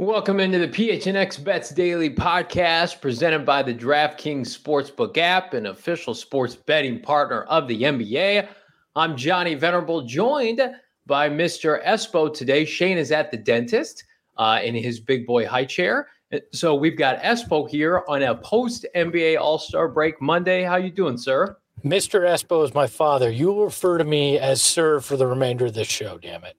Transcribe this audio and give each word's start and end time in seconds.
Welcome 0.00 0.38
into 0.38 0.60
the 0.60 0.68
PHNX 0.68 1.42
Bets 1.42 1.70
Daily 1.70 2.08
podcast 2.08 3.00
presented 3.00 3.44
by 3.44 3.64
the 3.64 3.74
DraftKings 3.74 4.56
Sportsbook 4.56 5.18
app, 5.18 5.54
an 5.54 5.66
official 5.66 6.14
sports 6.14 6.54
betting 6.54 7.00
partner 7.00 7.42
of 7.42 7.66
the 7.66 7.82
NBA. 7.82 8.46
I'm 8.94 9.16
Johnny 9.16 9.56
Venerable, 9.56 10.02
joined 10.02 10.60
by 11.06 11.28
Mr. 11.28 11.84
Espo 11.84 12.32
today. 12.32 12.64
Shane 12.64 12.96
is 12.96 13.10
at 13.10 13.32
the 13.32 13.38
dentist 13.38 14.04
uh, 14.36 14.60
in 14.62 14.76
his 14.76 15.00
big 15.00 15.26
boy 15.26 15.48
high 15.48 15.64
chair. 15.64 16.06
So 16.52 16.76
we've 16.76 16.96
got 16.96 17.18
Espo 17.18 17.68
here 17.68 18.04
on 18.06 18.22
a 18.22 18.36
post 18.36 18.86
NBA 18.94 19.40
All 19.40 19.58
Star 19.58 19.88
break 19.88 20.22
Monday. 20.22 20.62
How 20.62 20.76
you 20.76 20.92
doing, 20.92 21.18
sir? 21.18 21.56
Mr. 21.84 22.20
Espo 22.20 22.64
is 22.64 22.72
my 22.72 22.86
father. 22.86 23.28
You 23.28 23.48
will 23.48 23.64
refer 23.64 23.98
to 23.98 24.04
me 24.04 24.38
as 24.38 24.62
sir 24.62 25.00
for 25.00 25.16
the 25.16 25.26
remainder 25.26 25.66
of 25.66 25.74
this 25.74 25.88
show, 25.88 26.18
damn 26.18 26.44
it. 26.44 26.56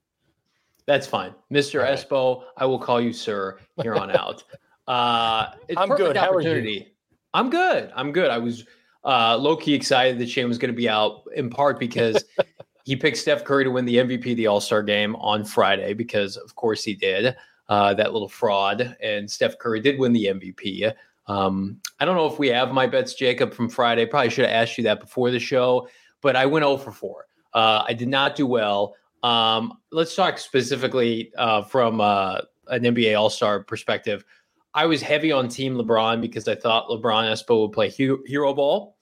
That's 0.90 1.06
fine. 1.06 1.36
Mr. 1.52 1.84
Right. 1.84 1.96
Espo, 1.96 2.42
I 2.56 2.66
will 2.66 2.80
call 2.80 3.00
you 3.00 3.12
sir 3.12 3.60
here 3.80 3.94
on 3.94 4.10
out. 4.10 4.42
Uh, 4.88 5.52
I'm 5.76 5.90
good. 5.90 6.16
How 6.16 6.32
are 6.32 6.40
you? 6.40 6.84
I'm 7.32 7.48
good. 7.48 7.92
I'm 7.94 8.10
good. 8.10 8.28
I 8.28 8.38
was 8.38 8.64
uh, 9.04 9.36
low 9.36 9.56
key 9.56 9.72
excited 9.72 10.18
that 10.18 10.28
Shane 10.28 10.48
was 10.48 10.58
going 10.58 10.72
to 10.72 10.76
be 10.76 10.88
out 10.88 11.22
in 11.36 11.48
part 11.48 11.78
because 11.78 12.24
he 12.84 12.96
picked 12.96 13.18
Steph 13.18 13.44
Curry 13.44 13.62
to 13.62 13.70
win 13.70 13.84
the 13.84 13.96
MVP 13.96 14.32
of 14.32 14.36
the 14.36 14.48
All 14.48 14.60
Star 14.60 14.82
game 14.82 15.14
on 15.16 15.44
Friday 15.44 15.94
because, 15.94 16.36
of 16.36 16.56
course, 16.56 16.82
he 16.82 16.96
did. 16.96 17.36
Uh, 17.68 17.94
that 17.94 18.12
little 18.12 18.28
fraud. 18.28 18.96
And 19.00 19.30
Steph 19.30 19.58
Curry 19.58 19.78
did 19.78 19.96
win 19.96 20.12
the 20.12 20.24
MVP. 20.24 20.92
Um, 21.28 21.80
I 22.00 22.04
don't 22.04 22.16
know 22.16 22.26
if 22.26 22.40
we 22.40 22.48
have 22.48 22.72
my 22.72 22.88
bets, 22.88 23.14
Jacob, 23.14 23.54
from 23.54 23.68
Friday. 23.68 24.06
Probably 24.06 24.30
should 24.30 24.46
have 24.46 24.54
asked 24.54 24.76
you 24.76 24.82
that 24.84 24.98
before 24.98 25.30
the 25.30 25.38
show, 25.38 25.88
but 26.20 26.34
I 26.34 26.46
went 26.46 26.64
0 26.64 26.78
for 26.78 26.90
4. 26.90 27.26
Uh, 27.54 27.84
I 27.86 27.92
did 27.92 28.08
not 28.08 28.34
do 28.34 28.44
well. 28.44 28.96
Um, 29.22 29.78
let's 29.92 30.14
talk 30.14 30.38
specifically 30.38 31.32
uh, 31.36 31.62
from 31.62 32.00
uh, 32.00 32.38
an 32.68 32.82
NBA 32.82 33.18
All 33.18 33.30
Star 33.30 33.62
perspective. 33.62 34.24
I 34.72 34.86
was 34.86 35.02
heavy 35.02 35.32
on 35.32 35.48
Team 35.48 35.74
LeBron 35.74 36.20
because 36.20 36.46
I 36.46 36.54
thought 36.54 36.88
LeBron 36.88 37.30
Espo 37.30 37.62
would 37.62 37.72
play 37.72 37.90
hero, 37.90 38.18
hero 38.24 38.54
ball, 38.54 38.96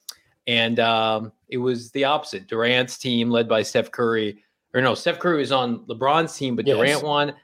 and 0.47 0.81
um, 0.81 1.33
it 1.49 1.59
was 1.59 1.91
the 1.91 2.05
opposite. 2.05 2.47
Durant's 2.47 2.99
team, 2.99 3.31
led 3.31 3.49
by 3.49 3.63
Steph 3.63 3.91
Curry, 3.91 4.43
or 4.75 4.81
no, 4.81 4.95
Steph 4.95 5.19
Curry 5.19 5.39
was 5.39 5.53
on 5.53 5.81
LeBron's 5.87 6.37
team, 6.37 6.57
but 6.57 6.67
yes. 6.67 6.77
Durant 6.77 7.03
won. 7.03 7.35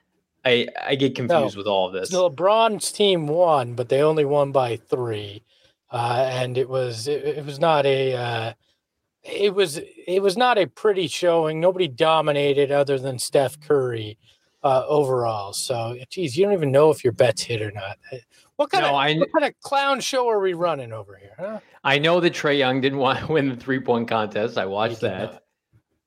I 0.45 0.69
I 0.83 0.95
get 0.95 1.15
confused 1.15 1.57
no, 1.57 1.61
with 1.61 1.67
all 1.67 1.87
of 1.87 1.95
this. 1.95 2.11
So 2.11 2.29
LeBron's 2.29 2.93
team 2.93 3.27
won, 3.27 3.75
but 3.75 3.89
they 3.89 4.03
only 4.03 4.25
won 4.25 4.53
by 4.53 4.77
three, 4.77 5.43
uh, 5.91 6.29
and 6.31 6.59
it 6.59 6.69
was 6.69 7.09
it, 7.09 7.25
it 7.25 7.47
was 7.47 7.59
not 7.59 7.87
a 7.87 8.15
uh, 8.15 8.53
it 9.25 9.55
was 9.55 9.81
it 10.07 10.23
was 10.23 10.37
not 10.37 10.59
a 10.59 10.67
pretty 10.67 11.09
showing. 11.09 11.61
Nobody 11.61 11.89
dominated 11.89 12.71
other 12.71 12.99
than 12.99 13.19
Steph 13.19 13.59
Curry 13.61 14.19
uh, 14.63 14.85
overall. 14.87 15.53
So, 15.53 15.97
geez, 16.11 16.37
you 16.37 16.45
don't 16.45 16.55
even 16.55 16.73
know 16.73 16.91
if 16.91 17.05
your 17.05 17.13
bets 17.13 17.43
hit 17.43 17.63
or 17.63 17.71
not. 17.71 17.99
Uh, 18.13 18.17
what 18.57 18.71
kind 18.71 18.83
no, 18.83 18.91
of 18.91 18.95
I, 18.95 19.15
what 19.15 19.33
kind 19.33 19.45
of 19.45 19.59
clown 19.61 20.01
show 20.01 20.29
are 20.29 20.41
we 20.41 20.55
running 20.55 20.93
over 20.93 21.17
here? 21.17 21.35
Huh? 21.39 21.61
I 21.83 21.99
know 21.99 22.21
that 22.21 22.33
Trae 22.35 22.59
Young 22.59 22.81
didn't 22.81 22.99
want 23.01 23.21
to 23.21 23.33
win 23.33 23.49
the 23.49 23.57
three 23.57 23.81
point 23.81 24.09
contest. 24.09 24.59
I 24.59 24.67
watched 24.67 25.01
that. 25.01 25.43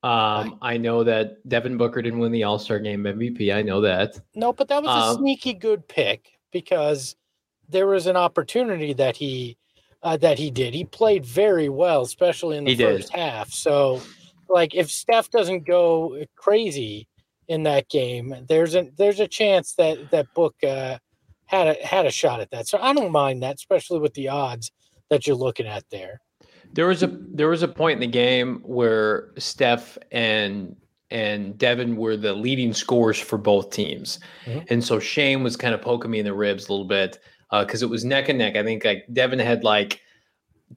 Um, 0.03 0.59
I 0.61 0.77
know 0.77 1.03
that 1.03 1.47
Devin 1.49 1.77
Booker 1.77 2.01
didn't 2.01 2.19
win 2.19 2.31
the 2.31 2.43
All 2.43 2.59
Star 2.59 2.79
Game 2.79 3.03
MVP. 3.03 3.53
I 3.53 3.61
know 3.63 3.81
that. 3.81 4.19
No, 4.35 4.53
but 4.53 4.67
that 4.69 4.81
was 4.81 4.89
a 4.89 5.09
um, 5.09 5.17
sneaky 5.17 5.53
good 5.53 5.87
pick 5.87 6.37
because 6.51 7.15
there 7.67 7.87
was 7.87 8.07
an 8.07 8.15
opportunity 8.15 8.93
that 8.93 9.17
he 9.17 9.57
uh, 10.03 10.17
that 10.17 10.37
he 10.37 10.51
did. 10.51 10.73
He 10.73 10.85
played 10.85 11.25
very 11.25 11.69
well, 11.69 12.01
especially 12.01 12.57
in 12.57 12.65
the 12.65 12.75
he 12.75 12.83
first 12.83 13.11
did. 13.11 13.19
half. 13.19 13.51
So, 13.51 14.01
like, 14.49 14.75
if 14.75 14.89
Steph 14.89 15.29
doesn't 15.29 15.65
go 15.65 16.23
crazy 16.35 17.07
in 17.47 17.63
that 17.63 17.89
game, 17.89 18.35
there's 18.47 18.75
a 18.75 18.89
there's 18.97 19.19
a 19.19 19.27
chance 19.27 19.73
that 19.75 20.11
that 20.11 20.33
book 20.33 20.55
uh, 20.63 20.97
had 21.45 21.67
a 21.67 21.85
had 21.85 22.05
a 22.05 22.11
shot 22.11 22.39
at 22.39 22.51
that. 22.51 22.67
So 22.67 22.77
I 22.79 22.93
don't 22.93 23.11
mind 23.11 23.43
that, 23.43 23.55
especially 23.55 23.99
with 23.99 24.13
the 24.13 24.29
odds 24.29 24.71
that 25.09 25.25
you're 25.25 25.35
looking 25.35 25.67
at 25.67 25.83
there. 25.89 26.21
There 26.73 26.87
was 26.87 27.01
a 27.03 27.07
there 27.07 27.49
was 27.49 27.63
a 27.63 27.67
point 27.67 27.95
in 27.95 28.01
the 28.01 28.07
game 28.07 28.61
where 28.63 29.31
Steph 29.37 29.97
and 30.11 30.75
and 31.09 31.57
Devin 31.57 31.95
were 31.95 32.17
the 32.17 32.33
leading 32.33 32.73
scorers 32.73 33.17
for 33.17 33.37
both 33.37 33.71
teams, 33.71 34.19
mm-hmm. 34.45 34.59
and 34.69 34.83
so 34.83 34.99
Shane 34.99 35.41
was 35.41 35.55
kind 35.55 35.73
of 35.73 35.81
poking 35.81 36.11
me 36.11 36.19
in 36.19 36.25
the 36.25 36.33
ribs 36.33 36.67
a 36.67 36.71
little 36.71 36.85
bit 36.85 37.19
because 37.51 37.83
uh, 37.83 37.87
it 37.87 37.89
was 37.89 38.03
neck 38.03 38.29
and 38.29 38.37
neck. 38.37 38.55
I 38.55 38.63
think 38.63 38.83
like 38.85 39.05
Devin 39.11 39.39
had 39.39 39.63
like 39.63 40.01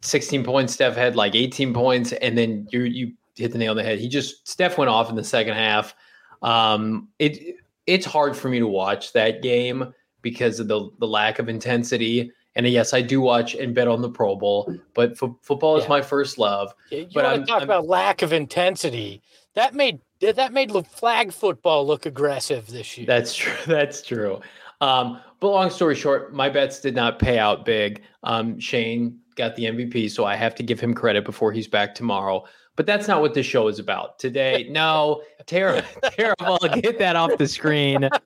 16 0.03 0.45
points, 0.45 0.73
Steph 0.73 0.97
had 0.97 1.17
like 1.17 1.35
18 1.35 1.75
points, 1.75 2.13
and 2.13 2.37
then 2.37 2.67
you 2.71 2.83
you 2.83 3.13
hit 3.37 3.53
the 3.53 3.59
nail 3.59 3.71
on 3.71 3.77
the 3.77 3.83
head. 3.83 3.99
He 3.99 4.09
just 4.09 4.47
Steph 4.49 4.79
went 4.79 4.91
off 4.91 5.11
in 5.11 5.17
the 5.17 5.25
second 5.25 5.55
half. 5.55 5.95
Um, 6.43 7.09
it 7.19 7.57
it's 7.87 8.07
hard 8.07 8.37
for 8.37 8.49
me 8.49 8.59
to 8.59 8.67
watch 8.67 9.13
that 9.13 9.43
game 9.43 9.93
because 10.23 10.61
of 10.61 10.69
the 10.69 10.91
the 10.99 11.07
lack 11.07 11.39
of 11.39 11.49
intensity. 11.49 12.33
And 12.57 12.67
yes, 12.67 12.93
I 12.93 13.01
do 13.01 13.21
watch 13.21 13.55
and 13.55 13.75
bet 13.75 13.87
on 13.87 14.03
the 14.03 14.11
Pro 14.11 14.35
Bowl, 14.35 14.75
but 14.95 15.13
f- 15.13 15.31
football 15.41 15.77
is 15.77 15.85
yeah. 15.85 15.91
my 15.91 16.03
first 16.03 16.37
love. 16.37 16.75
You 16.91 17.07
but 17.15 17.25
want 17.25 17.47
to 17.47 17.47
talk 17.47 17.63
I'm, 17.63 17.69
about 17.69 17.87
lack 17.87 18.23
of 18.23 18.33
intensity? 18.33 19.23
That 19.55 19.75
made 19.75 20.01
that 20.21 20.53
made 20.53 20.73
flag 20.89 21.33
football 21.33 21.87
look 21.87 22.07
aggressive 22.07 22.67
this 22.67 22.99
year. 22.99 23.07
That's 23.07 23.35
true. 23.35 23.55
That's 23.67 24.03
true. 24.03 24.41
Um, 24.81 25.21
but 25.41 25.49
long 25.49 25.71
story 25.71 25.95
short, 25.95 26.34
my 26.34 26.49
bets 26.51 26.81
did 26.81 26.95
not 26.95 27.19
pay 27.19 27.39
out 27.39 27.65
big. 27.65 28.03
Um, 28.23 28.59
Shane 28.61 29.19
got 29.37 29.56
the 29.56 29.65
MVP, 29.65 30.11
so 30.11 30.25
I 30.25 30.37
have 30.37 30.55
to 30.56 30.62
give 30.62 30.78
him 30.78 30.93
credit 30.95 31.25
before 31.25 31.51
he's 31.51 31.67
back 31.67 31.95
tomorrow. 31.95 32.45
But 32.77 32.87
that's 32.87 33.09
not 33.09 33.21
what 33.21 33.34
this 33.34 33.47
show 33.47 33.69
is 33.69 33.78
about 33.78 34.19
today. 34.19 34.69
No, 34.71 35.23
terrible, 35.47 35.89
terrible. 36.12 36.59
Get 36.81 36.99
that 36.99 37.17
off 37.17 37.37
the 37.39 37.49
screen. 37.49 38.09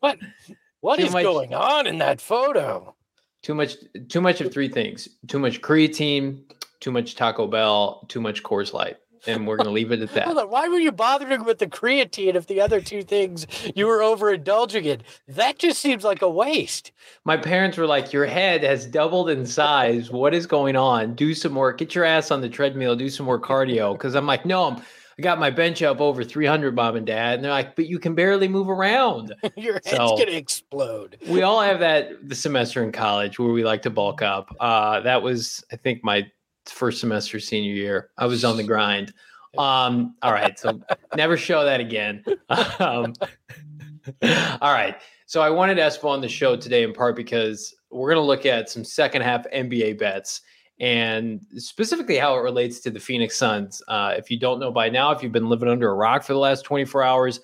What 0.00 0.18
what 0.80 0.98
is 0.98 1.12
much, 1.12 1.22
going 1.22 1.54
on 1.54 1.86
in 1.86 1.98
that 1.98 2.20
photo? 2.20 2.96
Too 3.42 3.54
much, 3.54 3.76
too 4.08 4.20
much 4.20 4.40
of 4.40 4.52
three 4.52 4.68
things: 4.68 5.08
too 5.28 5.38
much 5.38 5.60
creatine, 5.62 6.42
too 6.80 6.90
much 6.90 7.14
Taco 7.14 7.46
Bell, 7.46 8.04
too 8.08 8.20
much 8.20 8.42
Coors 8.42 8.72
Light 8.72 8.96
and 9.28 9.46
we're 9.46 9.56
going 9.56 9.66
to 9.66 9.72
leave 9.72 9.92
it 9.92 10.00
at 10.00 10.10
that. 10.14 10.24
Hold 10.24 10.38
on. 10.38 10.50
Why 10.50 10.68
were 10.68 10.78
you 10.78 10.92
bothering 10.92 11.44
with 11.44 11.58
the 11.58 11.66
creatine 11.66 12.34
if 12.34 12.46
the 12.46 12.60
other 12.60 12.80
two 12.80 13.02
things 13.02 13.46
you 13.74 13.86
were 13.86 13.98
overindulging 13.98 14.84
in? 14.84 15.02
That 15.28 15.58
just 15.58 15.80
seems 15.80 16.04
like 16.04 16.22
a 16.22 16.30
waste. 16.30 16.92
My 17.24 17.36
parents 17.36 17.76
were 17.76 17.86
like, 17.86 18.12
Your 18.12 18.26
head 18.26 18.62
has 18.64 18.86
doubled 18.86 19.30
in 19.30 19.46
size. 19.46 20.10
What 20.10 20.34
is 20.34 20.46
going 20.46 20.76
on? 20.76 21.14
Do 21.14 21.34
some 21.34 21.52
more, 21.52 21.72
get 21.72 21.94
your 21.94 22.04
ass 22.04 22.30
on 22.30 22.40
the 22.40 22.48
treadmill, 22.48 22.96
do 22.96 23.10
some 23.10 23.26
more 23.26 23.40
cardio. 23.40 23.92
Because 23.92 24.14
I'm 24.14 24.26
like, 24.26 24.44
No, 24.44 24.64
I'm. 24.64 24.82
I 25.18 25.22
got 25.22 25.40
my 25.40 25.50
bench 25.50 25.82
up 25.82 26.00
over 26.00 26.22
300, 26.22 26.76
mom 26.76 26.94
and 26.94 27.04
dad. 27.04 27.34
And 27.34 27.44
they're 27.44 27.50
like, 27.50 27.74
but 27.74 27.86
you 27.88 27.98
can 27.98 28.14
barely 28.14 28.46
move 28.46 28.70
around. 28.70 29.34
Your 29.56 29.74
head's 29.74 29.90
so, 29.90 30.10
going 30.10 30.28
to 30.28 30.36
explode. 30.36 31.16
we 31.26 31.42
all 31.42 31.60
have 31.60 31.80
that 31.80 32.28
the 32.28 32.36
semester 32.36 32.84
in 32.84 32.92
college 32.92 33.36
where 33.36 33.48
we 33.48 33.64
like 33.64 33.82
to 33.82 33.90
bulk 33.90 34.22
up. 34.22 34.54
Uh, 34.60 35.00
that 35.00 35.20
was, 35.20 35.64
I 35.72 35.76
think, 35.76 36.04
my 36.04 36.30
first 36.72 37.00
semester 37.00 37.40
senior 37.40 37.72
year. 37.72 38.10
I 38.18 38.26
was 38.26 38.44
on 38.44 38.56
the 38.56 38.62
grind. 38.64 39.12
Um, 39.56 40.14
all 40.22 40.32
right, 40.32 40.58
so 40.58 40.80
never 41.16 41.36
show 41.36 41.64
that 41.64 41.80
again. 41.80 42.24
Um, 42.80 43.12
all 44.62 44.72
right, 44.72 44.96
so 45.26 45.42
I 45.42 45.50
wanted 45.50 45.76
Espo 45.76 46.08
on 46.08 46.22
the 46.22 46.28
show 46.28 46.56
today 46.56 46.82
in 46.82 46.94
part 46.94 47.14
because 47.14 47.74
we're 47.90 48.08
going 48.08 48.22
to 48.22 48.26
look 48.26 48.46
at 48.46 48.70
some 48.70 48.84
second 48.84 49.20
half 49.20 49.44
NBA 49.50 49.98
bets 49.98 50.40
and 50.80 51.44
specifically 51.56 52.16
how 52.16 52.36
it 52.36 52.40
relates 52.40 52.80
to 52.80 52.90
the 52.90 53.00
Phoenix 53.00 53.36
Suns. 53.36 53.82
Uh, 53.88 54.14
if 54.16 54.30
you 54.30 54.38
don't 54.38 54.60
know 54.60 54.70
by 54.70 54.88
now, 54.88 55.10
if 55.10 55.22
you've 55.22 55.32
been 55.32 55.48
living 55.48 55.68
under 55.68 55.90
a 55.90 55.94
rock 55.94 56.22
for 56.22 56.32
the 56.32 56.38
last 56.38 56.64
24 56.64 57.02
hours, 57.02 57.40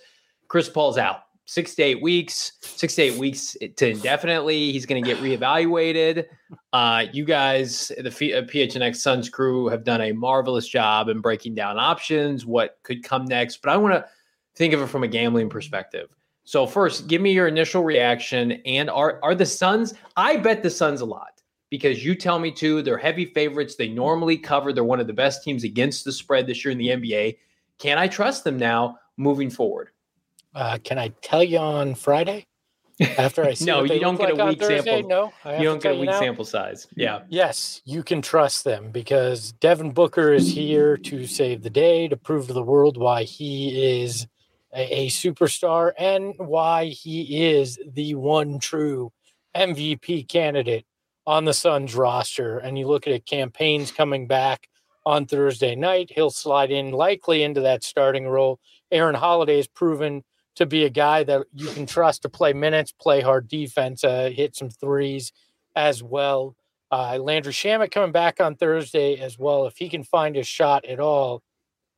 Chris 0.48 0.68
Paul's 0.68 0.98
out. 0.98 1.24
Six 1.46 1.74
to 1.74 1.82
eight 1.82 2.00
weeks, 2.00 2.52
six 2.60 2.94
to 2.96 3.02
eight 3.02 3.18
weeks 3.18 3.56
to 3.76 3.88
indefinitely. 3.88 4.72
He's 4.72 4.86
going 4.86 5.02
to 5.02 5.06
get 5.06 5.18
reevaluated. 5.22 6.26
Uh, 6.72 7.06
you 7.12 7.24
guys, 7.24 7.88
the 7.98 8.10
PHNX 8.10 8.96
Suns 8.96 9.28
crew, 9.28 9.68
have 9.68 9.84
done 9.84 10.00
a 10.00 10.12
marvelous 10.12 10.66
job 10.66 11.08
in 11.08 11.20
breaking 11.20 11.54
down 11.54 11.78
options, 11.78 12.46
what 12.46 12.78
could 12.82 13.02
come 13.02 13.24
next. 13.24 13.62
But 13.62 13.72
I 13.72 13.76
want 13.76 13.94
to 13.94 14.06
think 14.54 14.72
of 14.72 14.80
it 14.80 14.86
from 14.86 15.02
a 15.02 15.08
gambling 15.08 15.50
perspective. 15.50 16.08
So 16.44 16.66
first, 16.66 17.06
give 17.06 17.22
me 17.22 17.32
your 17.32 17.48
initial 17.48 17.82
reaction. 17.82 18.52
And 18.66 18.90
are 18.90 19.18
are 19.22 19.34
the 19.34 19.46
Suns? 19.46 19.94
I 20.16 20.36
bet 20.36 20.62
the 20.62 20.70
Suns 20.70 21.00
a 21.00 21.06
lot 21.06 21.42
because 21.70 22.04
you 22.04 22.14
tell 22.14 22.38
me 22.38 22.50
to. 22.52 22.82
They're 22.82 22.98
heavy 22.98 23.24
favorites. 23.24 23.76
They 23.76 23.88
normally 23.88 24.36
cover. 24.36 24.72
They're 24.72 24.84
one 24.84 25.00
of 25.00 25.06
the 25.06 25.12
best 25.12 25.42
teams 25.42 25.64
against 25.64 26.04
the 26.04 26.12
spread 26.12 26.46
this 26.46 26.64
year 26.64 26.72
in 26.72 26.78
the 26.78 26.88
NBA. 26.88 27.38
Can 27.78 27.98
I 27.98 28.08
trust 28.08 28.44
them 28.44 28.58
now 28.58 28.98
moving 29.16 29.50
forward? 29.50 29.90
Uh, 30.54 30.78
can 30.82 30.98
I 30.98 31.08
tell 31.20 31.42
you 31.42 31.58
on 31.58 31.94
Friday? 31.94 32.46
After 33.18 33.44
I 33.44 33.54
see 33.54 33.64
no, 33.64 33.82
you 33.82 33.98
don't 33.98 34.16
get 34.16 34.36
like 34.36 34.40
a 34.40 34.46
weak 34.46 34.62
sample. 34.62 35.08
No, 35.08 35.32
you 35.58 35.64
don't 35.64 35.82
get 35.82 35.96
a 35.96 35.98
weak 35.98 36.12
sample 36.12 36.44
size. 36.44 36.86
Yeah. 36.94 37.22
Yes, 37.28 37.82
you 37.84 38.02
can 38.02 38.22
trust 38.22 38.62
them 38.64 38.90
because 38.92 39.52
Devin 39.52 39.90
Booker 39.90 40.32
is 40.32 40.52
here 40.52 40.96
to 40.98 41.26
save 41.26 41.62
the 41.62 41.70
day, 41.70 42.06
to 42.08 42.16
prove 42.16 42.46
to 42.46 42.52
the 42.52 42.62
world 42.62 42.96
why 42.96 43.24
he 43.24 44.00
is 44.00 44.28
a, 44.72 45.06
a 45.06 45.08
superstar 45.08 45.92
and 45.98 46.34
why 46.36 46.86
he 46.86 47.44
is 47.52 47.78
the 47.84 48.14
one 48.14 48.60
true 48.60 49.12
MVP 49.56 50.28
candidate 50.28 50.86
on 51.26 51.44
the 51.44 51.54
Suns 51.54 51.94
roster. 51.94 52.58
And 52.58 52.78
you 52.78 52.86
look 52.86 53.06
at 53.06 53.12
it, 53.12 53.26
Cam 53.26 53.50
Payne's 53.50 53.90
coming 53.90 54.26
back 54.26 54.68
on 55.06 55.26
Thursday 55.26 55.74
night. 55.74 56.12
He'll 56.14 56.30
slide 56.30 56.70
in 56.70 56.92
likely 56.92 57.42
into 57.42 57.60
that 57.62 57.84
starting 57.84 58.28
role. 58.28 58.60
Aaron 58.90 59.14
Holiday 59.14 59.56
has 59.56 59.66
proven 59.66 60.22
to 60.56 60.66
be 60.66 60.84
a 60.84 60.90
guy 60.90 61.24
that 61.24 61.46
you 61.52 61.68
can 61.68 61.86
trust 61.86 62.22
to 62.22 62.28
play 62.28 62.52
minutes, 62.52 62.92
play 62.92 63.20
hard 63.20 63.48
defense, 63.48 64.04
uh, 64.04 64.30
hit 64.32 64.56
some 64.56 64.70
threes 64.70 65.32
as 65.74 66.02
well. 66.02 66.56
Uh, 66.90 67.18
Landry 67.18 67.52
Shamet 67.52 67.90
coming 67.90 68.12
back 68.12 68.40
on 68.40 68.54
Thursday 68.54 69.16
as 69.16 69.38
well. 69.38 69.66
If 69.66 69.76
he 69.78 69.88
can 69.88 70.04
find 70.04 70.36
a 70.36 70.44
shot 70.44 70.84
at 70.84 71.00
all, 71.00 71.42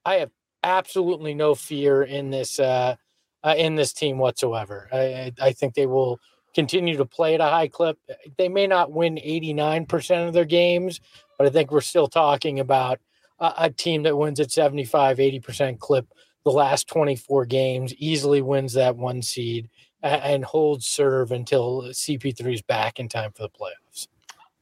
I 0.04 0.16
have 0.16 0.30
absolutely 0.62 1.34
no 1.34 1.54
fear 1.54 2.02
in 2.02 2.30
this 2.30 2.58
uh, 2.58 2.96
uh, 3.44 3.54
in 3.56 3.74
this 3.74 3.92
team 3.92 4.18
whatsoever. 4.18 4.88
I, 4.92 5.32
I 5.40 5.52
think 5.52 5.74
they 5.74 5.86
will 5.86 6.18
continue 6.54 6.96
to 6.96 7.04
play 7.04 7.34
at 7.34 7.40
a 7.40 7.44
high 7.44 7.68
clip. 7.68 7.98
They 8.38 8.48
may 8.48 8.66
not 8.66 8.90
win 8.90 9.16
89% 9.16 10.28
of 10.28 10.32
their 10.32 10.46
games, 10.46 11.00
but 11.36 11.46
I 11.46 11.50
think 11.50 11.70
we're 11.70 11.82
still 11.82 12.08
talking 12.08 12.58
about 12.58 12.98
a, 13.38 13.52
a 13.58 13.70
team 13.70 14.04
that 14.04 14.16
wins 14.16 14.40
at 14.40 14.50
75, 14.50 15.18
80% 15.18 15.78
clip 15.78 16.06
the 16.46 16.52
last 16.52 16.86
24 16.86 17.44
games, 17.46 17.92
easily 17.96 18.40
wins 18.40 18.72
that 18.74 18.96
one 18.96 19.20
seed 19.20 19.68
and, 20.00 20.44
holds 20.44 20.86
serve 20.86 21.32
until 21.32 21.82
CP3 21.82 22.54
is 22.54 22.62
back 22.62 23.00
in 23.00 23.08
time 23.08 23.32
for 23.32 23.42
the 23.42 23.48
playoffs. 23.48 24.06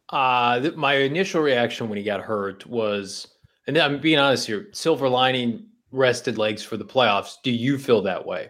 Uh, 0.08 0.60
th- 0.60 0.76
my 0.76 0.94
initial 0.94 1.42
reaction 1.42 1.90
when 1.90 1.98
he 1.98 2.02
got 2.02 2.22
hurt 2.22 2.64
was, 2.66 3.28
and 3.66 3.76
I'm 3.76 4.00
being 4.00 4.18
honest 4.18 4.46
here, 4.46 4.68
silver 4.72 5.10
lining 5.10 5.66
rested 5.92 6.38
legs 6.38 6.62
for 6.62 6.78
the 6.78 6.86
playoffs. 6.86 7.34
Do 7.42 7.50
you 7.50 7.76
feel 7.76 8.00
that 8.00 8.24
way? 8.24 8.48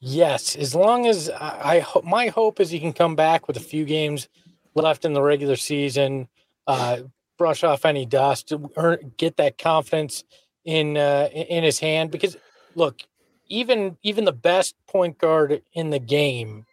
Yes, 0.00 0.54
as 0.54 0.74
long 0.74 1.06
as 1.06 1.30
I, 1.30 1.82
I 1.94 2.00
my 2.02 2.26
hope 2.26 2.60
is 2.60 2.68
he 2.68 2.78
can 2.78 2.92
come 2.92 3.16
back 3.16 3.48
with 3.48 3.56
a 3.56 3.60
few 3.60 3.86
games 3.86 4.28
left 4.74 5.06
in 5.06 5.14
the 5.14 5.22
regular 5.22 5.56
season, 5.56 6.28
uh, 6.66 6.98
brush 7.38 7.64
off 7.64 7.86
any 7.86 8.04
dust, 8.04 8.52
earn, 8.76 9.12
get 9.16 9.38
that 9.38 9.56
confidence 9.56 10.24
in 10.64 10.96
uh, 10.96 11.28
in 11.32 11.64
his 11.64 11.78
hand. 11.78 12.10
Because 12.10 12.36
look, 12.74 13.02
even 13.48 13.96
even 14.02 14.24
the 14.24 14.32
best 14.32 14.74
point 14.86 15.18
guard 15.18 15.62
in 15.72 15.90
the 15.90 15.98
game, 15.98 16.66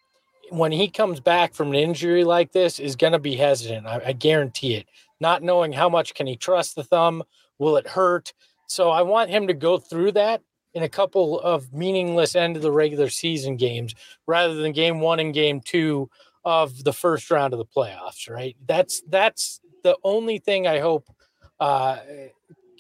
when 0.50 0.72
he 0.72 0.88
comes 0.88 1.20
back 1.20 1.54
from 1.54 1.70
an 1.70 1.76
injury 1.76 2.24
like 2.24 2.52
this, 2.52 2.80
is 2.80 2.96
going 2.96 3.14
to 3.14 3.20
be 3.20 3.36
hesitant. 3.36 3.88
I, 3.88 4.02
I 4.08 4.14
guarantee 4.14 4.76
it. 4.76 4.88
Not 5.20 5.44
knowing 5.44 5.74
how 5.74 5.90
much 5.90 6.14
can 6.14 6.28
he 6.28 6.36
trust 6.36 6.76
the 6.76 6.84
thumb, 6.84 7.24
will 7.60 7.78
it 7.78 7.88
hurt? 7.88 8.34
So 8.68 8.90
I 8.90 9.02
want 9.02 9.30
him 9.30 9.48
to 9.48 9.54
go 9.54 9.78
through 9.78 10.14
that 10.14 10.42
in 10.74 10.84
a 10.84 10.90
couple 10.90 11.40
of 11.40 11.74
meaningless 11.74 12.36
end 12.36 12.56
of 12.56 12.62
the 12.62 12.72
regular 12.72 13.10
season 13.10 13.58
games 13.58 13.94
rather 14.26 14.56
than 14.56 14.72
game 14.72 15.02
one 15.02 15.20
and 15.20 15.34
game 15.34 15.60
two 15.60 16.10
of 16.44 16.84
the 16.84 16.94
first 16.94 17.30
round 17.30 17.54
of 17.54 17.60
the 17.60 17.66
playoffs, 17.66 18.30
right? 18.30 18.56
That's 18.66 19.02
that's 19.08 19.60
the 19.84 19.98
only 20.04 20.38
thing 20.38 20.68
I 20.68 20.80
hope 20.80 21.08
uh, 21.60 21.98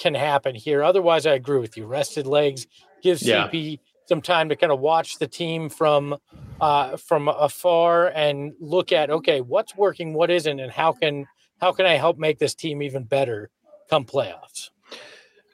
can 0.02 0.16
happen 0.16 0.56
here. 0.56 0.84
Otherwise, 0.84 1.26
I 1.26 1.34
agree 1.34 1.60
with 1.60 1.78
you. 1.78 1.86
Rested 1.86 2.26
legs 2.26 2.66
gives 3.04 3.22
yeah. 3.22 3.48
CP 3.48 3.80
some 4.08 4.22
time 4.22 4.50
to 4.50 4.56
kind 4.56 4.72
of 4.72 4.80
watch 4.80 5.20
the 5.20 5.28
team 5.28 5.70
from 5.70 6.18
uh, 6.60 6.98
from 6.98 7.28
afar 7.28 8.08
and 8.08 8.54
look 8.60 8.92
at 8.92 9.10
okay, 9.10 9.42
what's 9.42 9.76
working, 9.76 10.14
what 10.14 10.32
isn't, 10.32 10.60
and 10.60 10.72
how 10.72 10.92
can 10.92 11.28
how 11.62 11.72
can 11.72 11.86
I 11.86 11.94
help 11.94 12.18
make 12.18 12.40
this 12.40 12.56
team 12.56 12.82
even 12.82 13.04
better 13.04 13.50
come 13.90 14.06
playoffs. 14.06 14.70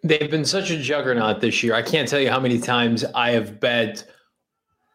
They've 0.04 0.32
been 0.32 0.46
such 0.46 0.72
a 0.72 0.78
juggernaut 0.78 1.42
this 1.42 1.62
year. 1.64 1.74
I 1.74 1.82
can't 1.82 2.08
tell 2.08 2.20
you 2.20 2.30
how 2.30 2.40
many 2.40 2.60
times 2.60 3.04
I 3.04 3.32
have 3.32 3.60
bet 3.60 4.06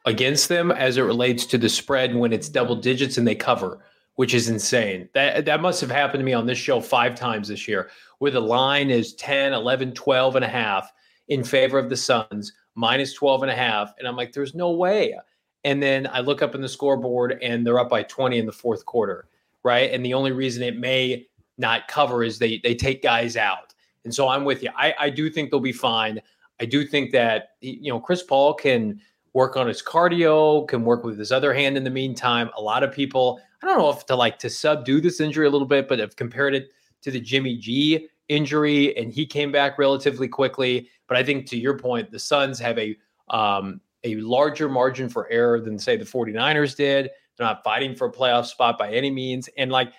against 0.06 0.49
them 0.49 0.70
as 0.70 0.96
it 0.96 1.02
relates 1.02 1.44
to 1.46 1.58
the 1.58 1.69
spread 1.69 2.14
when 2.14 2.32
it's 2.32 2.49
double 2.49 2.76
digits 2.76 3.19
and 3.19 3.26
they 3.26 3.34
cover, 3.34 3.84
which 4.17 4.35
is 4.35 4.49
insane. 4.49 5.09
That 5.14 5.44
that 5.44 5.61
must 5.61 5.81
have 5.81 5.91
happened 5.91 6.20
to 6.20 6.25
me 6.25 6.32
on 6.32 6.47
this 6.47 6.59
show 6.59 6.81
5 6.81 7.14
times 7.14 7.49
this 7.49 7.67
year 7.67 7.91
where 8.19 8.31
the 8.31 8.41
line 8.41 8.91
is 8.91 9.14
10, 9.14 9.53
11, 9.53 9.93
12 9.93 10.37
and 10.37 10.44
a 10.44 10.49
half 10.49 10.93
in 11.29 11.43
favor 11.43 11.79
of 11.79 11.88
the 11.88 11.97
Suns, 11.97 12.53
minus 12.75 13.12
12 13.14 13.43
and 13.43 13.50
a 13.50 13.56
half 13.56 13.93
and 13.99 14.06
I'm 14.06 14.17
like 14.17 14.32
there's 14.32 14.55
no 14.55 14.70
way. 14.70 15.19
And 15.64 15.82
then 15.82 16.09
I 16.09 16.20
look 16.20 16.43
up 16.43 16.55
in 16.55 16.61
the 16.61 16.69
scoreboard 16.69 17.38
and 17.41 17.67
they're 17.67 17.79
up 17.79 17.88
by 17.88 18.03
20 18.03 18.38
in 18.38 18.47
the 18.47 18.53
fourth 18.53 18.85
quarter, 18.85 19.29
right? 19.62 19.93
And 19.93 20.05
the 20.05 20.14
only 20.14 20.32
reason 20.32 20.62
it 20.62 20.76
may 20.76 21.26
not 21.59 21.87
cover 21.87 22.25
is 22.25 22.38
they 22.38 22.61
they 22.62 22.75
take 22.75 23.03
guys 23.03 23.37
out 23.37 23.73
and 24.05 24.14
so 24.14 24.29
I'm 24.29 24.44
with 24.44 24.62
you. 24.62 24.70
I, 24.76 24.94
I 24.99 25.11
do 25.11 25.31
think 25.31 25.50
they'll 25.50 25.61
be 25.61 25.73
fine. 25.73 26.20
I 26.61 26.64
do 26.64 26.87
think 26.87 27.12
that 27.12 27.50
you 27.61 27.93
know 27.93 28.00
Chris 28.00 28.23
Paul 28.23 28.55
can 28.55 29.00
work 29.32 29.56
on 29.56 29.67
his 29.67 29.82
cardio, 29.82 30.67
can 30.69 30.85
work 30.85 31.05
with 31.05 31.19
his 31.19 31.32
other 31.32 31.55
hand 31.55 31.76
in 31.76 31.85
the 31.85 31.91
meantime. 31.91 32.50
A 32.56 32.62
lot 32.62 32.82
of 32.82 32.93
people, 32.93 33.41
I 33.62 33.67
don't 33.67 33.79
know 33.79 33.91
if 33.91 34.06
to 34.06 34.17
like 34.17 34.38
to 34.41 34.50
subdue 34.50 35.00
this 35.00 35.20
injury 35.20 35.47
a 35.47 35.50
little 35.50 35.67
bit, 35.67 35.88
but 35.88 36.00
I've 36.00 36.17
compared 36.17 36.55
it 36.55 36.70
to 37.03 37.11
the 37.11 37.20
Jimmy 37.20 37.56
G 37.56 38.09
injury, 38.29 38.97
and 38.97 39.12
he 39.12 39.26
came 39.26 39.53
back 39.53 39.79
relatively 39.79 40.29
quickly. 40.29 40.88
But 41.06 41.17
I 41.17 41.23
think 41.23 41.47
to 41.50 41.59
your 41.59 41.79
point, 41.79 42.11
the 42.11 42.19
Suns 42.19 42.59
have 42.59 42.79
a 42.79 42.97
um, 43.29 43.81
a 44.05 44.17
larger 44.17 44.69
margin 44.69 45.09
for 45.09 45.31
error 45.31 45.61
than 45.61 45.79
say 45.79 45.97
the 45.97 46.05
49ers 46.05 46.76
did. 46.76 47.11
They're 47.37 47.47
not 47.47 47.62
fighting 47.62 47.94
for 47.94 48.09
a 48.09 48.12
playoff 48.12 48.47
spot 48.47 48.79
by 48.79 48.91
any 48.91 49.11
means. 49.11 49.49
And 49.56 49.70
like 49.70 49.93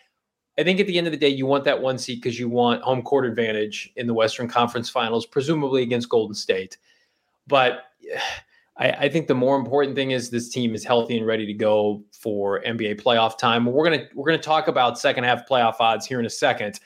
I 0.57 0.63
think 0.63 0.79
at 0.79 0.87
the 0.87 0.97
end 0.97 1.07
of 1.07 1.11
the 1.11 1.17
day, 1.17 1.29
you 1.29 1.45
want 1.45 1.63
that 1.63 1.81
one 1.81 1.97
seat 1.97 2.21
because 2.21 2.39
you 2.39 2.47
want 2.47 2.83
home 2.83 3.01
court 3.01 3.25
advantage 3.25 3.91
in 3.95 4.05
the 4.05 4.13
Western 4.13 4.47
Conference 4.47 4.89
Finals, 4.89 5.25
presumably 5.25 5.81
against 5.81 6.09
Golden 6.09 6.35
State. 6.35 6.77
But 7.47 7.85
I, 8.77 8.89
I, 8.91 9.09
think 9.09 9.27
the 9.27 9.35
more 9.35 9.55
important 9.55 9.95
thing 9.95 10.11
is 10.11 10.29
this 10.29 10.49
team 10.49 10.73
is 10.73 10.83
healthy 10.83 11.17
and 11.17 11.27
ready 11.27 11.45
to 11.45 11.53
go 11.53 12.03
for 12.11 12.61
NBA 12.63 13.01
playoff 13.01 13.37
time. 13.37 13.65
We're 13.65 13.83
gonna 13.83 14.07
we're 14.15 14.25
gonna 14.25 14.39
talk 14.39 14.67
about 14.67 14.97
second 14.97 15.25
half 15.25 15.47
playoff 15.47 15.75
odds 15.79 16.05
here 16.05 16.19
in 16.19 16.25
a 16.25 16.29
second. 16.29 16.79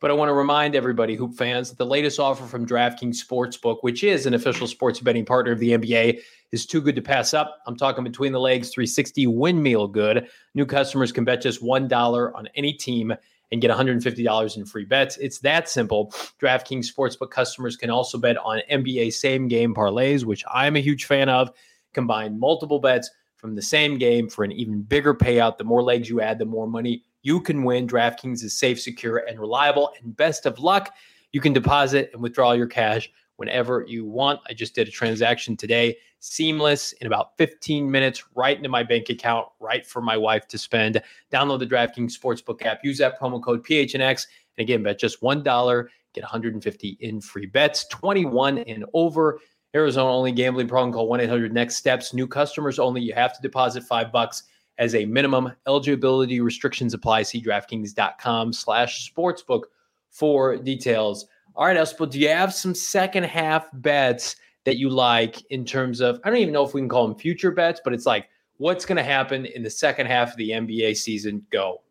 But 0.00 0.10
I 0.10 0.14
want 0.14 0.30
to 0.30 0.32
remind 0.32 0.74
everybody, 0.74 1.14
hoop 1.14 1.34
fans, 1.34 1.68
that 1.68 1.76
the 1.76 1.84
latest 1.84 2.18
offer 2.18 2.46
from 2.46 2.66
DraftKings 2.66 3.22
Sportsbook, 3.22 3.78
which 3.82 4.02
is 4.02 4.24
an 4.24 4.32
official 4.32 4.66
sports 4.66 4.98
betting 4.98 5.26
partner 5.26 5.52
of 5.52 5.58
the 5.58 5.72
NBA, 5.72 6.20
is 6.52 6.64
too 6.64 6.80
good 6.80 6.96
to 6.96 7.02
pass 7.02 7.34
up. 7.34 7.58
I'm 7.66 7.76
talking 7.76 8.02
between 8.02 8.32
the 8.32 8.40
legs 8.40 8.70
360 8.70 9.26
windmill 9.26 9.88
good. 9.88 10.26
New 10.54 10.64
customers 10.64 11.12
can 11.12 11.24
bet 11.24 11.42
just 11.42 11.62
$1 11.62 12.34
on 12.34 12.48
any 12.54 12.72
team 12.72 13.12
and 13.52 13.60
get 13.60 13.70
$150 13.70 14.56
in 14.56 14.64
free 14.64 14.84
bets. 14.84 15.16
It's 15.18 15.38
that 15.40 15.68
simple. 15.68 16.12
DraftKings 16.40 16.86
Sportsbook 16.92 17.30
customers 17.30 17.76
can 17.76 17.90
also 17.90 18.18
bet 18.18 18.36
on 18.38 18.60
NBA 18.70 19.12
same 19.12 19.48
game 19.48 19.74
parlays, 19.74 20.24
which 20.24 20.44
I'm 20.52 20.76
a 20.76 20.80
huge 20.80 21.04
fan 21.06 21.28
of. 21.28 21.50
Combine 21.92 22.38
multiple 22.38 22.78
bets 22.78 23.10
from 23.36 23.54
the 23.54 23.62
same 23.62 23.98
game 23.98 24.28
for 24.28 24.44
an 24.44 24.52
even 24.52 24.82
bigger 24.82 25.14
payout. 25.14 25.58
The 25.58 25.64
more 25.64 25.82
legs 25.82 26.08
you 26.08 26.20
add, 26.20 26.38
the 26.38 26.44
more 26.44 26.68
money 26.68 27.02
you 27.22 27.40
can 27.40 27.64
win. 27.64 27.88
DraftKings 27.88 28.44
is 28.44 28.56
safe, 28.56 28.80
secure, 28.80 29.18
and 29.28 29.40
reliable. 29.40 29.90
And 30.00 30.16
best 30.16 30.46
of 30.46 30.58
luck, 30.58 30.94
you 31.32 31.40
can 31.40 31.52
deposit 31.52 32.10
and 32.12 32.22
withdraw 32.22 32.52
your 32.52 32.66
cash 32.66 33.10
whenever 33.40 33.86
you 33.88 34.04
want. 34.04 34.38
I 34.50 34.52
just 34.52 34.74
did 34.74 34.86
a 34.86 34.90
transaction 34.90 35.56
today, 35.56 35.96
seamless 36.18 36.92
in 36.92 37.06
about 37.06 37.38
15 37.38 37.90
minutes, 37.90 38.22
right 38.34 38.54
into 38.54 38.68
my 38.68 38.82
bank 38.82 39.08
account, 39.08 39.48
right 39.60 39.84
for 39.86 40.02
my 40.02 40.14
wife 40.14 40.46
to 40.48 40.58
spend. 40.58 41.00
Download 41.32 41.58
the 41.58 41.66
DraftKings 41.66 42.12
Sportsbook 42.12 42.62
app, 42.66 42.84
use 42.84 42.98
that 42.98 43.18
promo 43.18 43.42
code 43.42 43.64
PHNX, 43.64 44.26
and 44.58 44.62
again, 44.62 44.82
bet 44.82 44.98
just 44.98 45.22
$1, 45.22 45.86
get 46.12 46.22
150 46.22 46.98
in 47.00 47.18
free 47.22 47.46
bets, 47.46 47.86
21 47.86 48.58
and 48.58 48.84
over. 48.92 49.40
Arizona 49.74 50.10
only 50.12 50.32
gambling 50.32 50.68
problem 50.68 50.92
call 50.92 51.08
1-800 51.08 51.50
next 51.50 51.76
steps. 51.76 52.12
New 52.12 52.26
customers 52.26 52.78
only. 52.78 53.00
You 53.00 53.14
have 53.14 53.34
to 53.34 53.40
deposit 53.40 53.84
five 53.84 54.12
bucks 54.12 54.42
as 54.76 54.94
a 54.94 55.06
minimum. 55.06 55.52
Eligibility 55.66 56.40
restrictions 56.40 56.92
apply. 56.92 57.22
See 57.22 57.40
DraftKings.com 57.40 58.52
slash 58.52 59.10
sportsbook 59.10 59.62
for 60.10 60.56
details. 60.58 61.26
All 61.60 61.66
right, 61.66 61.76
Espo, 61.76 62.08
do 62.08 62.18
you 62.18 62.28
have 62.28 62.54
some 62.54 62.74
second 62.74 63.24
half 63.24 63.68
bets 63.74 64.36
that 64.64 64.78
you 64.78 64.88
like 64.88 65.44
in 65.50 65.66
terms 65.66 66.00
of, 66.00 66.18
I 66.24 66.30
don't 66.30 66.38
even 66.38 66.54
know 66.54 66.64
if 66.64 66.72
we 66.72 66.80
can 66.80 66.88
call 66.88 67.06
them 67.06 67.18
future 67.18 67.50
bets, 67.50 67.82
but 67.84 67.92
it's 67.92 68.06
like, 68.06 68.30
what's 68.56 68.86
going 68.86 68.96
to 68.96 69.02
happen 69.02 69.44
in 69.44 69.62
the 69.62 69.68
second 69.68 70.06
half 70.06 70.30
of 70.30 70.38
the 70.38 70.52
NBA 70.52 70.96
season? 70.96 71.44
Go. 71.52 71.82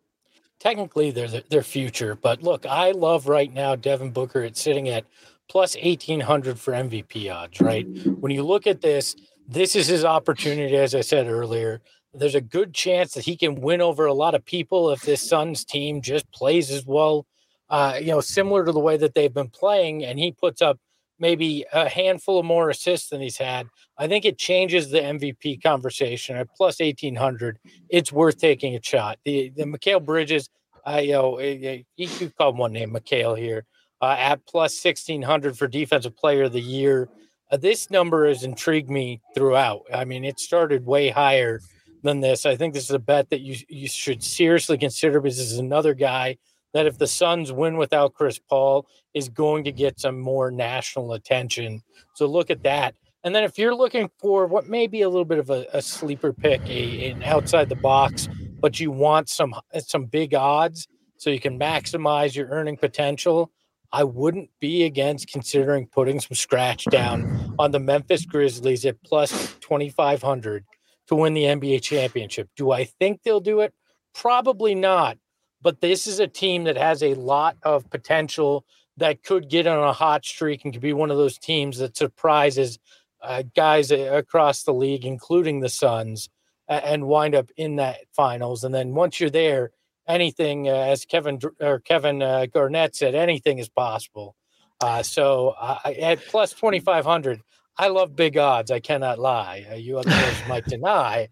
Technically, 0.58 1.12
they're 1.12 1.28
their 1.28 1.62
future, 1.62 2.16
but 2.16 2.42
look, 2.42 2.66
I 2.66 2.90
love 2.90 3.28
right 3.28 3.54
now 3.54 3.76
Devin 3.76 4.10
Booker. 4.10 4.42
It's 4.42 4.60
sitting 4.60 4.88
at 4.88 5.04
plus 5.48 5.76
1800 5.76 6.58
for 6.58 6.72
MVP 6.72 7.32
odds, 7.32 7.60
right? 7.60 7.86
When 8.18 8.32
you 8.32 8.42
look 8.42 8.66
at 8.66 8.80
this, 8.80 9.14
this 9.46 9.76
is 9.76 9.86
his 9.86 10.04
opportunity, 10.04 10.76
as 10.76 10.96
I 10.96 11.00
said 11.00 11.28
earlier. 11.28 11.80
There's 12.12 12.34
a 12.34 12.40
good 12.40 12.74
chance 12.74 13.14
that 13.14 13.24
he 13.24 13.36
can 13.36 13.54
win 13.54 13.80
over 13.80 14.06
a 14.06 14.14
lot 14.14 14.34
of 14.34 14.44
people 14.44 14.90
if 14.90 15.02
this 15.02 15.22
Suns 15.22 15.64
team 15.64 16.02
just 16.02 16.28
plays 16.32 16.72
as 16.72 16.84
well, 16.84 17.24
uh, 17.70 17.96
you 18.00 18.08
know, 18.08 18.20
similar 18.20 18.64
to 18.64 18.72
the 18.72 18.80
way 18.80 18.96
that 18.96 19.14
they've 19.14 19.32
been 19.32 19.48
playing, 19.48 20.04
and 20.04 20.18
he 20.18 20.32
puts 20.32 20.60
up 20.60 20.78
maybe 21.20 21.64
a 21.72 21.88
handful 21.88 22.40
of 22.40 22.46
more 22.46 22.70
assists 22.70 23.10
than 23.10 23.20
he's 23.20 23.36
had. 23.36 23.68
I 23.96 24.08
think 24.08 24.24
it 24.24 24.38
changes 24.38 24.90
the 24.90 24.98
MVP 24.98 25.62
conversation 25.62 26.36
at 26.36 26.48
plus 26.56 26.80
1800. 26.80 27.58
It's 27.88 28.10
worth 28.10 28.38
taking 28.38 28.74
a 28.74 28.82
shot. 28.82 29.18
The 29.24 29.50
the 29.50 29.64
Mikal 29.64 30.04
Bridges, 30.04 30.48
I 30.84 31.00
you 31.00 31.12
know, 31.12 31.36
eh, 31.36 31.58
eh, 31.62 31.82
you 31.96 32.08
could 32.08 32.34
call 32.36 32.50
him 32.50 32.58
one 32.58 32.72
name, 32.72 32.92
Mikal 32.92 33.38
here, 33.38 33.66
uh, 34.00 34.16
at 34.18 34.44
plus 34.46 34.82
1600 34.84 35.56
for 35.56 35.68
Defensive 35.68 36.16
Player 36.16 36.44
of 36.44 36.52
the 36.52 36.60
Year. 36.60 37.08
Uh, 37.52 37.56
this 37.56 37.90
number 37.90 38.26
has 38.26 38.42
intrigued 38.42 38.90
me 38.90 39.20
throughout. 39.34 39.82
I 39.94 40.04
mean, 40.04 40.24
it 40.24 40.40
started 40.40 40.86
way 40.86 41.10
higher 41.10 41.60
than 42.02 42.20
this. 42.20 42.46
I 42.46 42.56
think 42.56 42.74
this 42.74 42.84
is 42.84 42.90
a 42.90 42.98
bet 42.98 43.30
that 43.30 43.40
you 43.40 43.56
you 43.68 43.86
should 43.86 44.24
seriously 44.24 44.78
consider 44.78 45.20
because 45.20 45.36
this 45.36 45.52
is 45.52 45.58
another 45.58 45.94
guy 45.94 46.38
that 46.72 46.86
if 46.86 46.98
the 46.98 47.06
Suns 47.06 47.52
win 47.52 47.76
without 47.76 48.14
Chris 48.14 48.38
Paul 48.38 48.86
is 49.14 49.28
going 49.28 49.64
to 49.64 49.72
get 49.72 50.00
some 50.00 50.20
more 50.20 50.50
national 50.50 51.12
attention. 51.12 51.82
So 52.14 52.26
look 52.26 52.50
at 52.50 52.62
that. 52.62 52.94
And 53.22 53.34
then 53.34 53.44
if 53.44 53.58
you're 53.58 53.74
looking 53.74 54.10
for 54.18 54.46
what 54.46 54.66
may 54.66 54.86
be 54.86 55.02
a 55.02 55.08
little 55.08 55.24
bit 55.24 55.38
of 55.38 55.50
a, 55.50 55.66
a 55.72 55.82
sleeper 55.82 56.32
pick, 56.32 56.62
a, 56.66 57.10
an 57.10 57.22
outside 57.22 57.68
the 57.68 57.76
box, 57.76 58.28
but 58.60 58.80
you 58.80 58.90
want 58.90 59.28
some 59.28 59.54
some 59.78 60.06
big 60.06 60.34
odds 60.34 60.86
so 61.16 61.28
you 61.28 61.40
can 61.40 61.58
maximize 61.58 62.34
your 62.34 62.48
earning 62.48 62.78
potential, 62.78 63.50
I 63.92 64.04
wouldn't 64.04 64.48
be 64.58 64.84
against 64.84 65.28
considering 65.28 65.86
putting 65.86 66.20
some 66.20 66.34
scratch 66.34 66.84
down 66.86 67.54
on 67.58 67.72
the 67.72 67.80
Memphis 67.80 68.24
Grizzlies 68.24 68.86
at 68.86 69.02
plus 69.02 69.54
2500 69.60 70.64
to 71.08 71.14
win 71.14 71.34
the 71.34 71.44
NBA 71.44 71.82
championship. 71.82 72.48
Do 72.56 72.70
I 72.70 72.84
think 72.84 73.22
they'll 73.22 73.40
do 73.40 73.60
it? 73.60 73.74
Probably 74.14 74.74
not. 74.74 75.18
But 75.62 75.80
this 75.80 76.06
is 76.06 76.20
a 76.20 76.26
team 76.26 76.64
that 76.64 76.76
has 76.76 77.02
a 77.02 77.14
lot 77.14 77.56
of 77.62 77.88
potential 77.90 78.64
that 78.96 79.22
could 79.22 79.48
get 79.48 79.66
on 79.66 79.82
a 79.82 79.92
hot 79.92 80.24
streak 80.24 80.64
and 80.64 80.72
could 80.72 80.82
be 80.82 80.92
one 80.92 81.10
of 81.10 81.16
those 81.16 81.38
teams 81.38 81.78
that 81.78 81.96
surprises 81.96 82.78
uh, 83.22 83.42
guys 83.54 83.90
across 83.90 84.62
the 84.62 84.74
league, 84.74 85.04
including 85.04 85.60
the 85.60 85.68
Suns, 85.68 86.28
and 86.68 87.06
wind 87.06 87.34
up 87.34 87.50
in 87.56 87.76
that 87.76 87.98
finals. 88.12 88.64
And 88.64 88.74
then 88.74 88.94
once 88.94 89.20
you're 89.20 89.30
there, 89.30 89.70
anything, 90.06 90.68
uh, 90.68 90.72
as 90.72 91.04
Kevin 91.04 91.38
or 91.60 91.80
Kevin 91.80 92.22
uh, 92.22 92.46
Garnett 92.46 92.96
said, 92.96 93.14
anything 93.14 93.58
is 93.58 93.68
possible. 93.68 94.36
Uh, 94.80 95.02
so 95.02 95.54
at 95.84 96.24
plus 96.26 96.52
twenty 96.52 96.80
five 96.80 97.04
hundred, 97.04 97.42
I 97.76 97.88
love 97.88 98.16
big 98.16 98.36
odds. 98.36 98.70
I 98.70 98.80
cannot 98.80 99.18
lie. 99.18 99.66
Uh, 99.70 99.74
you 99.74 99.98
others 99.98 100.48
might 100.48 100.64
deny, 100.64 101.28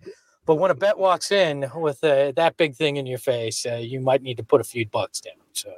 but 0.49 0.55
when 0.55 0.71
a 0.71 0.75
bet 0.75 0.97
walks 0.97 1.31
in 1.31 1.71
with 1.75 2.03
uh, 2.03 2.33
that 2.33 2.57
big 2.57 2.75
thing 2.75 2.97
in 2.97 3.05
your 3.05 3.19
face, 3.19 3.67
uh, 3.67 3.75
you 3.75 4.01
might 4.01 4.23
need 4.23 4.39
to 4.39 4.43
put 4.43 4.63
a 4.63 4.65
few 4.65 4.87
bucks 4.87 5.21
down. 5.21 5.35
So. 5.53 5.71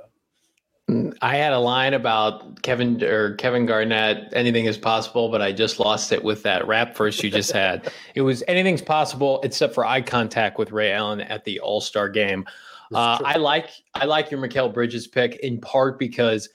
Mm, 0.89 1.12
I 1.23 1.35
had 1.35 1.53
a 1.53 1.59
line 1.59 1.93
about 1.93 2.62
Kevin 2.62 3.03
or 3.03 3.35
Kevin 3.35 3.67
Garnett. 3.67 4.33
Anything 4.33 4.67
is 4.67 4.79
possible, 4.79 5.29
but 5.29 5.43
I 5.43 5.50
just 5.50 5.81
lost 5.81 6.12
it 6.12 6.23
with 6.23 6.45
that 6.45 6.69
rap 6.69 6.97
verse 6.97 7.21
you 7.21 7.31
just 7.33 7.50
had. 7.50 7.93
it 8.15 8.21
was 8.21 8.45
anything's 8.47 8.81
possible 8.81 9.41
except 9.43 9.75
for 9.75 9.85
eye 9.85 10.03
contact 10.03 10.57
with 10.57 10.71
Ray 10.71 10.93
Allen 10.93 11.21
at 11.23 11.45
the 11.45 11.59
All 11.59 11.81
Star 11.81 12.09
game. 12.09 12.47
Uh, 12.95 13.19
I 13.25 13.39
like 13.39 13.71
I 13.95 14.05
like 14.05 14.31
your 14.31 14.41
Mikal 14.41 14.73
Bridges 14.73 15.09
pick 15.09 15.35
in 15.41 15.61
part 15.61 15.99
because 15.99 16.49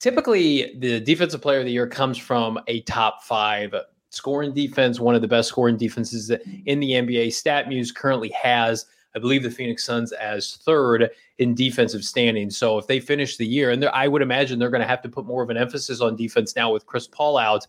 typically 0.00 0.74
the 0.78 1.00
defensive 1.00 1.42
player 1.42 1.58
of 1.58 1.66
the 1.66 1.72
year 1.72 1.86
comes 1.86 2.16
from 2.16 2.58
a 2.66 2.80
top 2.82 3.24
five 3.24 3.74
scoring 4.10 4.52
defense, 4.52 5.00
one 5.00 5.14
of 5.14 5.22
the 5.22 5.28
best 5.28 5.48
scoring 5.48 5.76
defenses 5.76 6.30
in 6.66 6.80
the 6.80 6.92
NBA. 6.92 7.28
StatMuse 7.28 7.94
currently 7.94 8.30
has, 8.30 8.86
I 9.14 9.18
believe, 9.18 9.42
the 9.42 9.50
Phoenix 9.50 9.84
Suns 9.84 10.12
as 10.12 10.56
third 10.56 11.10
in 11.38 11.54
defensive 11.54 12.04
standing. 12.04 12.50
So 12.50 12.78
if 12.78 12.86
they 12.86 13.00
finish 13.00 13.36
the 13.36 13.46
year, 13.46 13.70
and 13.70 13.84
I 13.86 14.08
would 14.08 14.22
imagine 14.22 14.58
they're 14.58 14.70
going 14.70 14.82
to 14.82 14.88
have 14.88 15.02
to 15.02 15.08
put 15.08 15.26
more 15.26 15.42
of 15.42 15.50
an 15.50 15.56
emphasis 15.56 16.00
on 16.00 16.16
defense 16.16 16.56
now 16.56 16.72
with 16.72 16.86
Chris 16.86 17.06
Paul 17.06 17.36
out. 17.38 17.66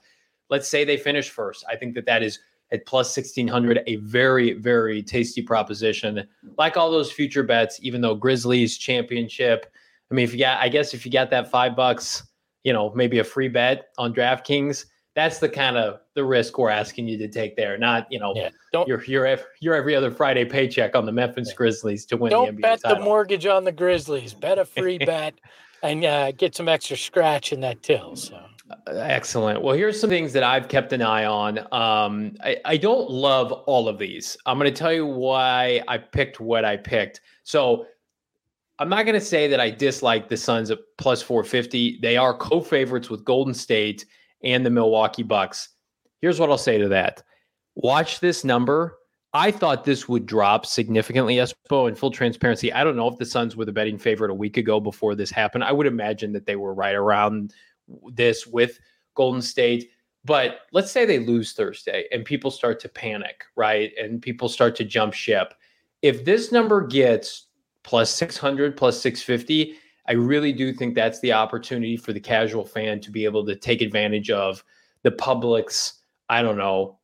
Let's 0.49 0.67
say 0.67 0.83
they 0.83 0.97
finish 0.97 1.29
first. 1.29 1.65
I 1.69 1.75
think 1.75 1.93
that 1.95 2.05
that 2.05 2.23
is 2.23 2.39
at 2.71 2.85
plus 2.85 3.15
1600 3.15 3.81
a 3.87 3.95
very 3.97 4.53
very 4.53 5.01
tasty 5.01 5.41
proposition 5.41 6.27
like 6.57 6.77
all 6.77 6.91
those 6.91 7.11
future 7.11 7.43
bets 7.43 7.79
even 7.81 8.01
though 8.01 8.15
grizzlies 8.15 8.77
championship 8.77 9.71
i 10.11 10.13
mean 10.13 10.23
if 10.23 10.33
you 10.33 10.39
got 10.39 10.59
i 10.59 10.69
guess 10.69 10.93
if 10.93 11.05
you 11.05 11.11
got 11.11 11.29
that 11.29 11.49
five 11.49 11.75
bucks 11.75 12.23
you 12.63 12.73
know 12.73 12.91
maybe 12.93 13.19
a 13.19 13.23
free 13.23 13.47
bet 13.47 13.89
on 13.97 14.13
draftkings 14.13 14.85
that's 15.19 15.39
the 15.39 15.49
kind 15.49 15.77
of 15.77 15.99
the 16.15 16.23
risk 16.23 16.57
we're 16.57 16.69
asking 16.69 17.07
you 17.07 17.17
to 17.17 17.27
take 17.27 17.55
there. 17.55 17.77
Not 17.77 18.07
you 18.09 18.19
know 18.19 18.33
yeah, 18.35 18.49
don't, 18.71 18.87
your 18.87 19.03
your 19.03 19.39
your 19.59 19.75
every 19.75 19.95
other 19.95 20.11
Friday 20.11 20.45
paycheck 20.45 20.95
on 20.95 21.05
the 21.05 21.11
Memphis 21.11 21.53
Grizzlies 21.53 22.05
to 22.07 22.17
win. 22.17 22.31
Don't 22.31 22.55
the 22.55 22.61
bet 22.61 22.81
title. 22.81 22.97
the 22.97 23.03
mortgage 23.03 23.45
on 23.45 23.63
the 23.63 23.71
Grizzlies. 23.71 24.33
Bet 24.33 24.57
a 24.57 24.65
free 24.65 24.97
bet 25.05 25.35
and 25.83 26.03
uh, 26.05 26.31
get 26.31 26.55
some 26.55 26.67
extra 26.67 26.97
scratch 26.97 27.53
in 27.53 27.59
that 27.61 27.83
till. 27.83 28.15
So. 28.15 28.35
Uh, 28.69 28.91
excellent. 28.93 29.61
Well, 29.61 29.75
here's 29.75 29.99
some 29.99 30.09
things 30.09 30.31
that 30.33 30.43
I've 30.43 30.67
kept 30.67 30.93
an 30.93 31.01
eye 31.01 31.25
on. 31.25 31.59
Um, 31.71 32.35
I, 32.43 32.57
I 32.65 32.77
don't 32.77 33.09
love 33.09 33.51
all 33.51 33.87
of 33.87 33.97
these. 33.97 34.37
I'm 34.45 34.59
going 34.59 34.71
to 34.71 34.77
tell 34.77 34.93
you 34.93 35.05
why 35.05 35.81
I 35.87 35.97
picked 35.97 36.39
what 36.39 36.65
I 36.65 36.77
picked. 36.77 37.21
So 37.43 37.87
I'm 38.77 38.89
not 38.89 39.05
going 39.05 39.19
to 39.19 39.25
say 39.25 39.47
that 39.47 39.59
I 39.59 39.71
dislike 39.71 40.29
the 40.29 40.37
Suns 40.37 40.69
at 40.69 40.79
plus 40.97 41.21
450. 41.21 41.99
They 42.01 42.15
are 42.15 42.33
co-favorites 42.33 43.09
with 43.09 43.25
Golden 43.25 43.53
State 43.53 44.05
and 44.43 44.65
the 44.65 44.69
Milwaukee 44.69 45.23
Bucks. 45.23 45.69
Here's 46.21 46.39
what 46.39 46.49
I'll 46.49 46.57
say 46.57 46.77
to 46.77 46.89
that. 46.89 47.23
Watch 47.75 48.19
this 48.19 48.43
number. 48.43 48.97
I 49.33 49.51
thought 49.51 49.83
this 49.83 50.09
would 50.09 50.25
drop 50.25 50.65
significantly, 50.65 51.35
Espo. 51.35 51.87
In 51.87 51.95
full 51.95 52.11
transparency, 52.11 52.73
I 52.73 52.83
don't 52.83 52.95
know 52.95 53.07
if 53.07 53.17
the 53.17 53.25
Suns 53.25 53.55
were 53.55 53.65
the 53.65 53.71
betting 53.71 53.97
favorite 53.97 54.31
a 54.31 54.35
week 54.35 54.57
ago 54.57 54.79
before 54.79 55.13
this 55.13 55.29
happened. 55.29 55.63
I 55.63 55.71
would 55.71 55.87
imagine 55.87 56.33
that 56.33 56.45
they 56.45 56.55
were 56.55 56.73
right 56.73 56.95
around 56.95 57.53
this 58.11 58.47
with 58.47 58.79
Golden 59.15 59.41
State. 59.41 59.91
But 60.25 60.61
let's 60.71 60.91
say 60.91 61.05
they 61.05 61.19
lose 61.19 61.53
Thursday 61.53 62.05
and 62.11 62.25
people 62.25 62.51
start 62.51 62.79
to 62.81 62.89
panic, 62.89 63.45
right? 63.55 63.91
And 63.97 64.21
people 64.21 64.49
start 64.49 64.75
to 64.77 64.83
jump 64.83 65.13
ship. 65.13 65.53
If 66.01 66.25
this 66.25 66.51
number 66.51 66.85
gets 66.85 67.47
plus 67.83 68.13
600, 68.13 68.75
plus 68.75 69.01
650, 69.01 69.75
I 70.09 70.13
really 70.13 70.51
do 70.51 70.73
think 70.73 70.95
that's 70.95 71.19
the 71.19 71.33
opportunity 71.33 71.95
for 71.95 72.13
the 72.13 72.19
casual 72.19 72.65
fan 72.65 72.99
to 73.01 73.11
be 73.11 73.25
able 73.25 73.45
to 73.45 73.55
take 73.55 73.81
advantage 73.81 74.31
of 74.31 74.63
the 75.03 75.11
public's, 75.11 75.93
I 76.29 76.41
don't 76.41 76.57
know, 76.57 76.97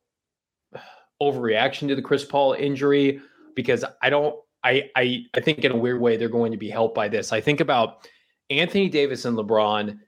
overreaction 1.22 1.86
to 1.88 1.94
the 1.94 2.02
Chris 2.02 2.24
Paul 2.24 2.54
injury 2.54 3.20
because 3.54 3.84
I 4.02 4.10
don't 4.10 4.36
I 4.64 4.90
I 4.96 5.22
I 5.34 5.40
think 5.40 5.64
in 5.64 5.72
a 5.72 5.76
weird 5.76 6.00
way 6.00 6.16
they're 6.16 6.28
going 6.28 6.52
to 6.52 6.58
be 6.58 6.68
helped 6.68 6.96
by 6.96 7.08
this. 7.08 7.32
I 7.32 7.40
think 7.40 7.60
about 7.60 8.08
Anthony 8.50 8.88
Davis 8.88 9.24
and 9.24 9.38
LeBron 9.38 9.98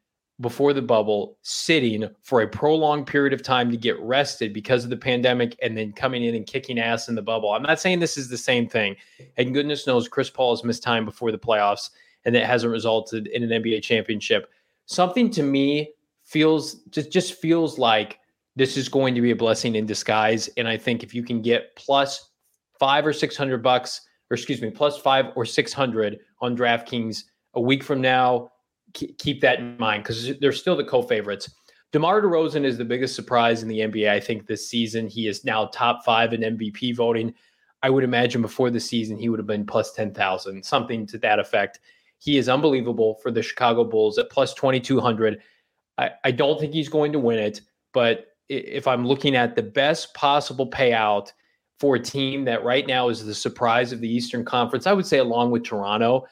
before 0.41 0.73
the 0.73 0.83
bubble 0.83 1.39
sitting 1.43 2.09
for 2.23 2.43
a 2.43 2.49
prolonged 2.49 3.07
period 3.07 3.33
of 3.33 3.43
time 3.43 3.71
to 3.71 3.77
get 3.77 3.99
rested 4.01 4.53
because 4.53 4.85
of 4.85 4.91
the 4.91 4.97
pandemic 4.97 5.57
and 5.63 5.77
then 5.77 5.93
coming 5.93 6.25
in 6.25 6.35
and 6.35 6.47
kicking 6.47 6.79
ass 6.79 7.09
in 7.09 7.15
the 7.15 7.23
bubble. 7.23 7.53
I'm 7.53 7.63
not 7.63 7.81
saying 7.81 7.99
this 7.99 8.17
is 8.17 8.29
the 8.29 8.37
same 8.37 8.69
thing. 8.69 8.97
And 9.37 9.55
goodness 9.55 9.87
knows 9.87 10.09
Chris 10.09 10.31
Paul 10.31 10.55
has 10.55 10.65
missed 10.65 10.83
time 10.83 11.05
before 11.05 11.33
the 11.33 11.39
playoffs 11.39 11.91
and 12.25 12.37
it 12.37 12.45
hasn't 12.45 12.73
resulted 12.73 13.27
in 13.29 13.43
an 13.43 13.63
NBA 13.63 13.83
championship. 13.83 14.51
Something 14.87 15.31
to 15.31 15.43
me 15.43 15.93
feels 16.25 16.75
just 16.91 17.11
just 17.11 17.35
feels 17.35 17.79
like 17.79 18.19
this 18.57 18.77
is 18.77 18.89
going 18.89 19.15
to 19.15 19.21
be 19.21 19.31
a 19.31 19.37
blessing 19.37 19.77
in 19.77 19.87
disguise. 19.87 20.49
And 20.57 20.67
I 20.67 20.77
think 20.77 21.03
if 21.03 21.15
you 21.15 21.23
can 21.23 21.41
get 21.41 21.75
plus 21.77 22.31
five 22.79 23.07
or 23.07 23.13
six 23.13 23.37
hundred 23.37 23.63
bucks, 23.63 24.01
or 24.31 24.35
excuse 24.35 24.61
me, 24.61 24.71
plus 24.71 24.99
five 24.99 25.27
or 25.37 25.45
six 25.45 25.73
hundred 25.73 26.19
on 26.41 26.57
DraftKings 26.57 27.25
a 27.55 27.61
week 27.61 27.83
from 27.83 28.01
now, 28.01 28.51
keep 28.93 29.41
that 29.41 29.59
in 29.61 29.77
mind 29.79 30.03
because 30.03 30.39
they're 30.39 30.53
still 30.53 30.77
the 30.77 30.85
co-favorites. 30.85 31.51
DeMar 31.93 32.21
DeRozan 32.21 32.65
is 32.65 32.77
the 32.77 32.85
biggest 32.85 33.15
surprise 33.15 33.63
in 33.63 33.69
the 33.69 33.81
NBA, 33.81 34.11
I 34.11 34.21
think, 34.21 34.47
this 34.47 34.69
season. 34.69 35.09
He 35.09 35.27
is 35.27 35.45
now 35.45 35.67
top 35.67 36.05
five 36.05 36.35
in 36.35 36.43
MVP 36.43 36.95
voting. 36.95 37.35
I 37.83 37.89
would 37.91 38.05
imagine 38.05 38.43
before 38.43 38.71
the 38.71 38.81
season 38.81 39.17
he 39.17 39.29
would 39.29 39.39
have 39.39 39.47
been 39.47 39.65
plus 39.65 39.93
10,000, 39.93 40.63
something 40.63 41.07
to 41.07 41.19
that 41.19 41.39
effect. 41.39 41.81
He 42.19 42.39
is 42.39 42.49
unbelievable 42.49 43.19
for 43.23 43.31
the 43.31 43.43
Chicago 43.43 43.85
Bulls 43.85 44.19
at 44.19 44.31
plus 44.31 44.55
2,200. 44.55 45.41
I, 45.99 46.11
I 46.25 46.31
don't 46.31 46.59
think 46.59 46.73
he's 46.73 46.89
going 46.89 47.13
to 47.13 47.19
win 47.19 47.39
it, 47.39 47.61
but 47.93 48.27
if 48.49 48.87
I'm 48.87 49.07
looking 49.07 49.37
at 49.37 49.57
the 49.57 49.63
best 49.63 50.15
possible 50.15 50.71
payout 50.71 51.33
for 51.79 51.97
a 51.97 52.01
team 52.01 52.45
that 52.47 52.65
right 52.65 52.87
now 52.87 53.09
is 53.09 53.25
the 53.25 53.35
surprise 53.35 53.93
of 53.93 54.01
the 54.01 54.09
Eastern 54.09 54.45
Conference, 54.45 54.87
I 54.87 54.93
would 54.93 55.07
say 55.07 55.19
along 55.19 55.51
with 55.51 55.65
Toronto. 55.65 56.27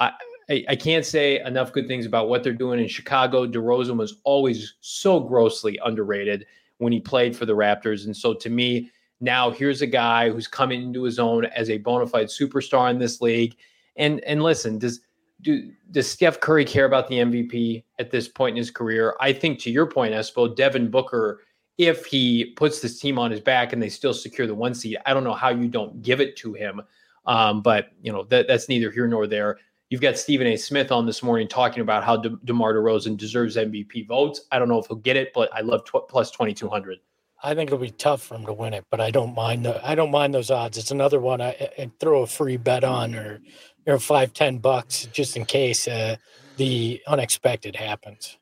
I, 0.00 0.12
I, 0.50 0.64
I 0.70 0.76
can't 0.76 1.04
say 1.04 1.40
enough 1.40 1.72
good 1.72 1.86
things 1.86 2.06
about 2.06 2.28
what 2.28 2.42
they're 2.42 2.52
doing 2.52 2.80
in 2.80 2.88
Chicago. 2.88 3.46
DeRozan 3.46 3.96
was 3.96 4.16
always 4.24 4.74
so 4.80 5.20
grossly 5.20 5.78
underrated 5.84 6.46
when 6.78 6.92
he 6.92 7.00
played 7.00 7.36
for 7.36 7.46
the 7.46 7.54
Raptors. 7.54 8.06
And 8.06 8.16
so 8.16 8.34
to 8.34 8.50
me, 8.50 8.90
now 9.20 9.50
here's 9.50 9.82
a 9.82 9.86
guy 9.86 10.30
who's 10.30 10.48
coming 10.48 10.82
into 10.82 11.04
his 11.04 11.18
own 11.18 11.44
as 11.46 11.70
a 11.70 11.78
bona 11.78 12.06
fide 12.06 12.26
superstar 12.26 12.90
in 12.90 12.98
this 12.98 13.20
league. 13.20 13.56
And 13.96 14.20
and 14.24 14.42
listen, 14.42 14.78
does 14.78 15.00
do 15.42 15.72
does 15.90 16.10
Steph 16.10 16.40
Curry 16.40 16.64
care 16.64 16.84
about 16.84 17.08
the 17.08 17.16
MVP 17.16 17.84
at 17.98 18.10
this 18.10 18.28
point 18.28 18.54
in 18.54 18.58
his 18.58 18.70
career? 18.70 19.14
I 19.20 19.32
think 19.32 19.58
to 19.60 19.70
your 19.70 19.86
point, 19.86 20.14
Espo, 20.14 20.54
Devin 20.54 20.90
Booker, 20.90 21.40
if 21.78 22.06
he 22.06 22.52
puts 22.56 22.80
this 22.80 22.98
team 22.98 23.18
on 23.18 23.30
his 23.30 23.40
back 23.40 23.72
and 23.72 23.82
they 23.82 23.88
still 23.88 24.14
secure 24.14 24.46
the 24.46 24.54
one 24.54 24.74
seed, 24.74 24.98
I 25.04 25.12
don't 25.12 25.24
know 25.24 25.34
how 25.34 25.50
you 25.50 25.68
don't 25.68 26.02
give 26.02 26.20
it 26.20 26.36
to 26.38 26.52
him. 26.52 26.82
Um, 27.26 27.62
but 27.62 27.90
you 28.02 28.12
know 28.12 28.24
that, 28.24 28.48
that's 28.48 28.68
neither 28.68 28.90
here 28.90 29.06
nor 29.06 29.26
there. 29.26 29.58
You've 29.90 30.00
got 30.00 30.16
Stephen 30.16 30.46
A. 30.46 30.56
Smith 30.56 30.90
on 30.90 31.04
this 31.04 31.22
morning 31.22 31.46
talking 31.46 31.82
about 31.82 32.02
how 32.02 32.16
De- 32.16 32.38
DeMar 32.44 32.72
DeRozan 32.74 33.16
deserves 33.16 33.56
MVP 33.56 34.08
votes. 34.08 34.46
I 34.50 34.58
don't 34.58 34.68
know 34.68 34.78
if 34.78 34.86
he'll 34.86 34.96
get 34.96 35.16
it, 35.16 35.32
but 35.34 35.52
I 35.54 35.60
love 35.60 35.84
tw- 35.84 36.08
plus 36.08 36.30
twenty 36.30 36.54
two 36.54 36.68
hundred. 36.68 36.98
I 37.44 37.54
think 37.54 37.68
it'll 37.68 37.78
be 37.78 37.90
tough 37.90 38.22
for 38.22 38.36
him 38.36 38.46
to 38.46 38.52
win 38.52 38.72
it, 38.72 38.84
but 38.88 39.00
I 39.00 39.10
don't 39.10 39.34
mind 39.34 39.64
the 39.64 39.84
I 39.86 39.94
don't 39.94 40.12
mind 40.12 40.32
those 40.32 40.50
odds. 40.50 40.78
It's 40.78 40.92
another 40.92 41.20
one 41.20 41.40
I, 41.40 41.70
I 41.78 41.90
throw 41.98 42.22
a 42.22 42.26
free 42.26 42.56
bet 42.56 42.84
on 42.84 43.14
or 43.14 43.40
you 43.86 43.92
know 43.92 43.98
five 43.98 44.32
ten 44.32 44.58
bucks 44.58 45.06
just 45.12 45.36
in 45.36 45.44
case 45.44 45.88
uh, 45.88 46.16
the 46.56 47.00
unexpected 47.06 47.76
happens. 47.76 48.38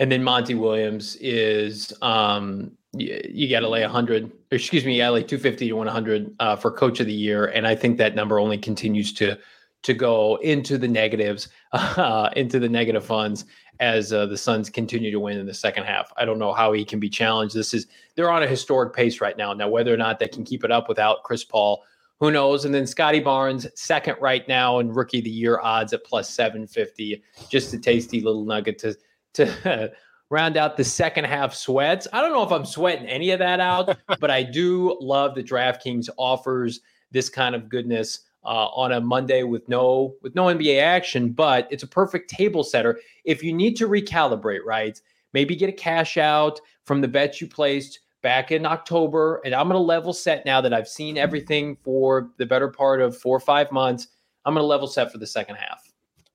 And 0.00 0.12
then 0.12 0.22
Monty 0.22 0.54
Williams 0.54 1.16
is 1.16 1.92
um, 2.02 2.72
you, 2.92 3.20
you 3.28 3.50
got 3.50 3.60
to 3.60 3.68
lay 3.68 3.82
100 3.82 4.32
excuse 4.50 4.84
me 4.84 4.96
yeah 4.96 5.10
like 5.10 5.28
250 5.28 5.68
to 5.68 5.72
100 5.74 6.34
uh, 6.40 6.56
for 6.56 6.70
coach 6.70 7.00
of 7.00 7.06
the 7.06 7.12
year 7.12 7.46
and 7.46 7.66
i 7.66 7.74
think 7.74 7.98
that 7.98 8.14
number 8.14 8.40
only 8.40 8.56
continues 8.56 9.12
to 9.12 9.36
to 9.82 9.94
go 9.94 10.36
into 10.36 10.78
the 10.78 10.88
negatives 10.88 11.48
uh, 11.72 12.30
into 12.36 12.58
the 12.58 12.68
negative 12.68 13.04
funds 13.04 13.44
as 13.80 14.12
uh, 14.12 14.26
the 14.26 14.36
Suns 14.36 14.68
continue 14.68 15.10
to 15.10 15.20
win 15.20 15.38
in 15.38 15.46
the 15.46 15.54
second 15.54 15.84
half. 15.84 16.12
I 16.16 16.24
don't 16.24 16.38
know 16.38 16.52
how 16.52 16.72
he 16.72 16.84
can 16.84 16.98
be 16.98 17.08
challenged. 17.08 17.54
This 17.54 17.72
is 17.72 17.86
they're 18.16 18.30
on 18.30 18.42
a 18.42 18.46
historic 18.48 18.92
pace 18.92 19.20
right 19.20 19.36
now. 19.36 19.52
Now, 19.52 19.68
whether 19.68 19.94
or 19.94 19.96
not 19.96 20.18
they 20.18 20.28
can 20.28 20.44
keep 20.44 20.64
it 20.64 20.72
up 20.72 20.88
without 20.88 21.22
Chris 21.22 21.44
Paul, 21.44 21.84
who 22.20 22.30
knows? 22.30 22.64
And 22.64 22.74
then 22.74 22.86
Scottie 22.86 23.20
Barnes, 23.20 23.66
second 23.74 24.16
right 24.20 24.46
now 24.48 24.78
in 24.80 24.92
rookie 24.92 25.18
of 25.18 25.24
the 25.24 25.30
year 25.30 25.60
odds 25.60 25.92
at 25.92 26.04
plus 26.04 26.28
750. 26.30 27.22
Just 27.48 27.72
a 27.74 27.78
tasty 27.78 28.20
little 28.20 28.44
nugget 28.44 28.78
to 28.78 28.96
to 29.34 29.92
round 30.30 30.56
out 30.56 30.76
the 30.76 30.84
second 30.84 31.24
half 31.24 31.54
sweats. 31.54 32.08
I 32.12 32.20
don't 32.20 32.32
know 32.32 32.42
if 32.42 32.52
I'm 32.52 32.66
sweating 32.66 33.06
any 33.06 33.30
of 33.30 33.38
that 33.38 33.60
out, 33.60 33.96
but 34.20 34.30
I 34.30 34.42
do 34.42 34.96
love 35.00 35.34
that 35.36 35.46
DraftKings 35.46 36.08
offers 36.16 36.80
this 37.10 37.28
kind 37.28 37.54
of 37.54 37.68
goodness 37.68 38.20
uh, 38.44 38.66
on 38.68 38.92
a 38.92 39.00
Monday 39.00 39.42
with 39.42 39.68
no 39.68 40.14
with 40.22 40.34
no 40.34 40.46
NBA 40.46 40.82
action, 40.82 41.30
but 41.30 41.68
it's 41.70 41.82
a 41.82 41.88
perfect 41.88 42.30
table 42.30 42.64
setter 42.64 42.98
if 43.24 43.42
you 43.42 43.52
need 43.52 43.76
to 43.76 43.88
recalibrate. 43.88 44.64
Right, 44.64 45.00
maybe 45.32 45.54
get 45.54 45.68
a 45.68 45.72
cash 45.72 46.16
out 46.16 46.60
from 46.84 47.00
the 47.00 47.08
bets 47.08 47.40
you 47.40 47.46
placed 47.46 48.00
back 48.22 48.50
in 48.50 48.66
October, 48.66 49.40
and 49.44 49.54
I'm 49.54 49.68
going 49.68 49.78
to 49.78 49.84
level 49.84 50.12
set 50.12 50.44
now 50.44 50.60
that 50.60 50.72
I've 50.72 50.88
seen 50.88 51.16
everything 51.16 51.76
for 51.84 52.30
the 52.38 52.46
better 52.46 52.68
part 52.68 53.00
of 53.00 53.16
four 53.16 53.36
or 53.36 53.40
five 53.40 53.70
months. 53.72 54.08
I'm 54.44 54.54
going 54.54 54.62
to 54.62 54.66
level 54.66 54.88
set 54.88 55.12
for 55.12 55.18
the 55.18 55.26
second 55.26 55.56
half. 55.56 55.82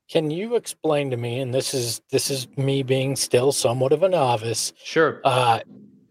Can 0.09 0.29
you 0.29 0.55
explain 0.55 1.09
to 1.11 1.17
me, 1.17 1.39
and 1.39 1.53
this 1.53 1.73
is 1.73 2.01
this 2.11 2.29
is 2.29 2.47
me 2.57 2.83
being 2.83 3.15
still 3.15 3.51
somewhat 3.51 3.93
of 3.93 4.03
a 4.03 4.09
novice. 4.09 4.73
Sure. 4.83 5.21
Uh, 5.23 5.61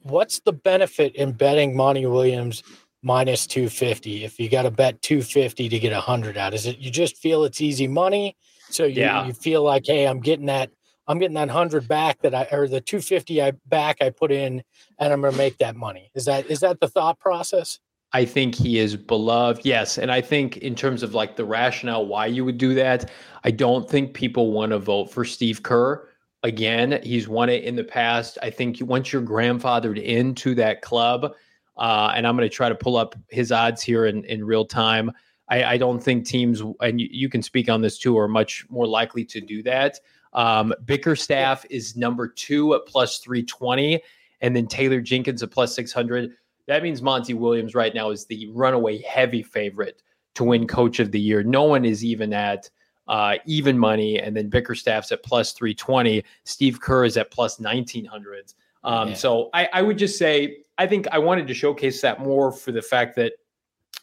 what's 0.02 0.40
the 0.40 0.52
benefit 0.52 1.14
in 1.14 1.32
betting 1.32 1.76
Monty 1.76 2.06
Williams 2.06 2.62
minus 3.02 3.46
250 3.46 4.24
if 4.24 4.38
you 4.38 4.48
got 4.48 4.62
to 4.62 4.70
bet 4.70 5.02
250 5.02 5.68
to 5.68 5.78
get 5.78 5.92
100 5.92 6.36
out 6.36 6.54
is 6.54 6.66
it 6.66 6.78
you 6.78 6.88
just 6.88 7.16
feel 7.16 7.42
it's 7.42 7.60
easy 7.60 7.88
money 7.88 8.36
so 8.70 8.84
you, 8.84 9.00
yeah. 9.00 9.26
you 9.26 9.32
feel 9.32 9.64
like 9.64 9.82
hey 9.84 10.06
i'm 10.06 10.20
getting 10.20 10.46
that 10.46 10.70
i'm 11.12 11.18
getting 11.18 11.34
that 11.34 11.48
100 11.48 11.86
back 11.86 12.20
that 12.22 12.34
i 12.34 12.46
or 12.50 12.66
the 12.66 12.80
250 12.80 13.42
i 13.42 13.50
back 13.66 13.98
i 14.00 14.10
put 14.10 14.32
in 14.32 14.62
and 14.98 15.12
i'm 15.12 15.20
going 15.20 15.32
to 15.32 15.38
make 15.38 15.58
that 15.58 15.76
money 15.76 16.10
is 16.14 16.24
that 16.24 16.46
is 16.50 16.60
that 16.60 16.80
the 16.80 16.88
thought 16.88 17.18
process 17.18 17.78
i 18.12 18.24
think 18.24 18.54
he 18.54 18.78
is 18.78 18.96
beloved 18.96 19.64
yes 19.64 19.98
and 19.98 20.10
i 20.10 20.20
think 20.20 20.56
in 20.58 20.74
terms 20.74 21.02
of 21.02 21.14
like 21.14 21.36
the 21.36 21.44
rationale 21.44 22.06
why 22.06 22.26
you 22.26 22.44
would 22.44 22.58
do 22.58 22.74
that 22.74 23.10
i 23.44 23.50
don't 23.50 23.88
think 23.88 24.14
people 24.14 24.52
want 24.52 24.70
to 24.70 24.78
vote 24.78 25.10
for 25.10 25.24
steve 25.24 25.62
kerr 25.62 26.08
again 26.42 27.00
he's 27.02 27.28
won 27.28 27.48
it 27.48 27.62
in 27.62 27.76
the 27.76 27.84
past 27.84 28.38
i 28.42 28.50
think 28.50 28.78
once 28.80 29.12
you're 29.12 29.22
grandfathered 29.22 30.02
into 30.02 30.54
that 30.54 30.82
club 30.82 31.34
uh, 31.76 32.12
and 32.14 32.26
I'm 32.26 32.36
going 32.36 32.48
to 32.48 32.54
try 32.54 32.68
to 32.68 32.74
pull 32.74 32.96
up 32.96 33.14
his 33.30 33.50
odds 33.50 33.82
here 33.82 34.06
in, 34.06 34.24
in 34.24 34.44
real 34.44 34.64
time. 34.64 35.10
I, 35.48 35.64
I 35.64 35.76
don't 35.76 36.02
think 36.02 36.26
teams, 36.26 36.62
and 36.80 37.00
you, 37.00 37.08
you, 37.10 37.28
can 37.28 37.42
speak 37.42 37.68
on 37.68 37.80
this 37.80 37.98
too, 37.98 38.16
are 38.18 38.28
much 38.28 38.66
more 38.70 38.86
likely 38.86 39.24
to 39.26 39.40
do 39.40 39.62
that. 39.64 39.98
Um, 40.32 40.72
Bickerstaff 40.84 41.64
is 41.70 41.96
number 41.96 42.28
two 42.28 42.74
at 42.74 42.86
plus 42.86 43.18
320, 43.18 44.02
and 44.40 44.56
then 44.56 44.66
Taylor 44.66 45.00
Jenkins 45.00 45.42
at 45.42 45.50
plus 45.50 45.74
600. 45.74 46.32
That 46.66 46.82
means 46.82 47.02
Monty 47.02 47.34
Williams 47.34 47.74
right 47.74 47.94
now 47.94 48.10
is 48.10 48.24
the 48.26 48.48
runaway 48.52 49.02
heavy 49.02 49.42
favorite 49.42 50.02
to 50.34 50.44
win 50.44 50.66
Coach 50.66 51.00
of 51.00 51.12
the 51.12 51.20
Year. 51.20 51.42
No 51.42 51.64
one 51.64 51.84
is 51.84 52.04
even 52.04 52.32
at 52.32 52.70
uh, 53.08 53.36
even 53.46 53.78
money, 53.78 54.18
and 54.18 54.36
then 54.36 54.48
Bickerstaff's 54.48 55.12
at 55.12 55.22
plus 55.22 55.52
320. 55.52 56.24
Steve 56.44 56.80
Kerr 56.80 57.04
is 57.04 57.16
at 57.16 57.30
plus 57.30 57.58
1900. 57.58 58.52
Um, 58.84 59.08
yeah. 59.08 59.14
So 59.14 59.50
I, 59.52 59.68
I 59.72 59.82
would 59.82 59.98
just 59.98 60.18
say 60.18 60.58
I 60.78 60.86
think 60.86 61.06
I 61.12 61.18
wanted 61.18 61.46
to 61.48 61.54
showcase 61.54 62.00
that 62.00 62.20
more 62.20 62.52
for 62.52 62.72
the 62.72 62.82
fact 62.82 63.16
that 63.16 63.34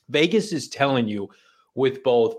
Vegas 0.09 0.53
is 0.53 0.69
telling 0.69 1.07
you 1.07 1.29
with 1.75 2.03
both 2.03 2.35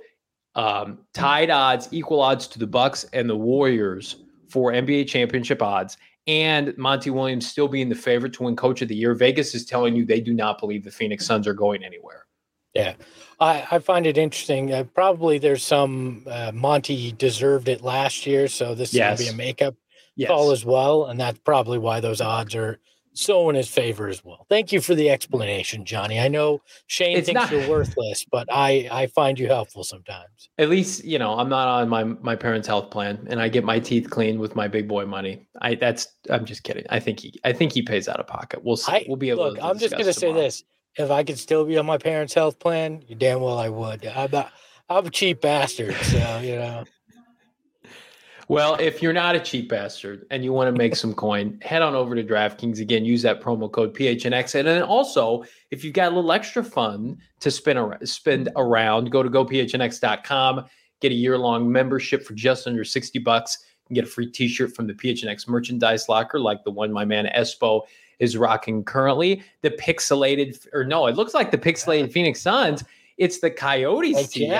um, 0.54 0.98
tied 1.14 1.50
odds, 1.50 1.88
equal 1.90 2.20
odds 2.20 2.46
to 2.48 2.58
the 2.58 2.66
Bucks 2.66 3.04
and 3.12 3.28
the 3.28 3.36
Warriors 3.36 4.16
for 4.48 4.72
NBA 4.72 5.06
championship 5.08 5.62
odds, 5.62 5.96
and 6.26 6.76
Monty 6.76 7.10
Williams 7.10 7.46
still 7.46 7.68
being 7.68 7.88
the 7.88 7.94
favorite 7.94 8.32
to 8.34 8.44
win 8.44 8.56
Coach 8.56 8.82
of 8.82 8.88
the 8.88 8.94
Year. 8.94 9.14
Vegas 9.14 9.54
is 9.54 9.64
telling 9.64 9.94
you 9.94 10.04
they 10.04 10.20
do 10.20 10.34
not 10.34 10.58
believe 10.58 10.84
the 10.84 10.90
Phoenix 10.90 11.24
Suns 11.26 11.46
are 11.46 11.54
going 11.54 11.84
anywhere. 11.84 12.26
Yeah, 12.74 12.94
I, 13.40 13.66
I 13.70 13.78
find 13.80 14.06
it 14.06 14.16
interesting. 14.16 14.72
Uh, 14.72 14.84
probably 14.84 15.38
there's 15.38 15.64
some 15.64 16.24
uh, 16.30 16.52
Monty 16.54 17.12
deserved 17.12 17.68
it 17.68 17.82
last 17.82 18.26
year, 18.26 18.46
so 18.46 18.74
this 18.74 18.94
yes. 18.94 19.18
is 19.18 19.26
going 19.26 19.32
to 19.32 19.36
be 19.36 19.42
a 19.42 19.46
makeup 19.46 19.74
yes. 20.14 20.28
call 20.28 20.52
as 20.52 20.64
well, 20.64 21.06
and 21.06 21.18
that's 21.18 21.40
probably 21.40 21.78
why 21.78 21.98
those 22.00 22.20
odds 22.20 22.54
are 22.54 22.78
so 23.12 23.49
in 23.51 23.57
his 23.57 23.68
favor 23.68 24.09
as 24.09 24.25
well. 24.25 24.46
Thank 24.49 24.73
you 24.73 24.81
for 24.81 24.94
the 24.94 25.11
explanation, 25.11 25.85
Johnny. 25.85 26.18
I 26.18 26.29
know 26.29 26.61
Shane 26.87 27.16
it's 27.16 27.27
thinks 27.27 27.40
not, 27.40 27.51
you're 27.51 27.68
worthless, 27.68 28.25
but 28.31 28.49
I 28.51 28.88
I 28.90 29.07
find 29.09 29.38
you 29.38 29.49
helpful 29.49 29.85
sometimes. 29.85 30.49
At 30.59 30.68
least 30.68 31.05
you 31.05 31.18
know 31.18 31.38
I'm 31.38 31.49
not 31.49 31.68
on 31.68 31.88
my 31.88 32.05
my 32.05 32.37
parents' 32.37 32.68
health 32.68 32.90
plan, 32.90 33.27
and 33.29 33.40
I 33.40 33.49
get 33.49 33.64
my 33.64 33.79
teeth 33.79 34.11
cleaned 34.11 34.38
with 34.38 34.55
my 34.57 34.68
big 34.68 34.88
boy 34.88 35.07
money. 35.07 35.49
I 35.61 35.75
that's 35.75 36.09
I'm 36.31 36.44
just 36.44 36.62
kidding. 36.62 36.85
I 36.90 37.01
think 37.01 37.20
he 37.20 37.38
I 37.44 37.53
think 37.53 37.73
he 37.73 37.83
pays 37.83 38.09
out 38.09 38.20
of 38.20 38.27
pocket. 38.27 38.64
We'll 38.64 38.77
see. 38.77 38.92
I, 38.92 39.05
we'll 39.07 39.16
be 39.16 39.31
able. 39.31 39.51
Look, 39.51 39.59
I'm 39.62 39.79
just 39.79 39.92
gonna 39.92 40.12
tomorrow. 40.12 40.35
say 40.37 40.42
this: 40.42 40.64
if 40.96 41.11
I 41.11 41.25
could 41.25 41.38
still 41.38 41.64
be 41.64 41.79
on 41.79 41.87
my 41.87 41.99
parents' 41.99 42.35
health 42.35 42.59
plan, 42.59 43.03
you 43.07 43.14
damn 43.14 43.40
well 43.40 43.59
I 43.59 43.68
would. 43.68 44.07
I'm 44.07 44.31
not, 44.31 44.53
I'm 44.88 45.07
a 45.07 45.11
cheap 45.11 45.40
bastard, 45.40 45.94
so 45.96 46.40
you 46.42 46.57
know. 46.57 46.85
Well, 48.50 48.74
if 48.80 49.00
you're 49.00 49.12
not 49.12 49.36
a 49.36 49.38
cheap 49.38 49.68
bastard 49.68 50.26
and 50.32 50.42
you 50.42 50.52
want 50.52 50.74
to 50.74 50.76
make 50.76 50.96
some 50.96 51.14
coin, 51.14 51.60
head 51.62 51.82
on 51.82 51.94
over 51.94 52.16
to 52.16 52.24
DraftKings 52.24 52.80
again. 52.80 53.04
Use 53.04 53.22
that 53.22 53.40
promo 53.40 53.70
code 53.70 53.94
PHNX, 53.94 54.56
and 54.56 54.66
then 54.66 54.82
also 54.82 55.44
if 55.70 55.84
you've 55.84 55.94
got 55.94 56.10
a 56.10 56.14
little 56.16 56.32
extra 56.32 56.64
fun 56.64 57.16
to 57.38 57.48
spend 57.52 57.78
around, 57.78 58.04
spend 58.08 58.48
around, 58.56 59.12
go 59.12 59.22
to 59.22 59.30
gophnx.com, 59.30 60.64
get 60.98 61.12
a 61.12 61.14
year 61.14 61.38
long 61.38 61.70
membership 61.70 62.26
for 62.26 62.34
just 62.34 62.66
under 62.66 62.82
sixty 62.82 63.20
bucks, 63.20 63.56
and 63.88 63.94
get 63.94 64.02
a 64.02 64.08
free 64.08 64.28
T-shirt 64.28 64.74
from 64.74 64.88
the 64.88 64.94
PHNX 64.94 65.46
merchandise 65.46 66.08
locker, 66.08 66.40
like 66.40 66.64
the 66.64 66.72
one 66.72 66.92
my 66.92 67.04
man 67.04 67.30
Espo 67.36 67.82
is 68.18 68.36
rocking 68.36 68.82
currently. 68.82 69.44
The 69.62 69.70
pixelated, 69.70 70.66
or 70.72 70.84
no, 70.84 71.06
it 71.06 71.14
looks 71.14 71.34
like 71.34 71.52
the 71.52 71.58
pixelated 71.58 72.10
Phoenix 72.12 72.40
Suns. 72.40 72.82
It's 73.16 73.38
the 73.38 73.52
Coyotes 73.52 74.26
team 74.26 74.50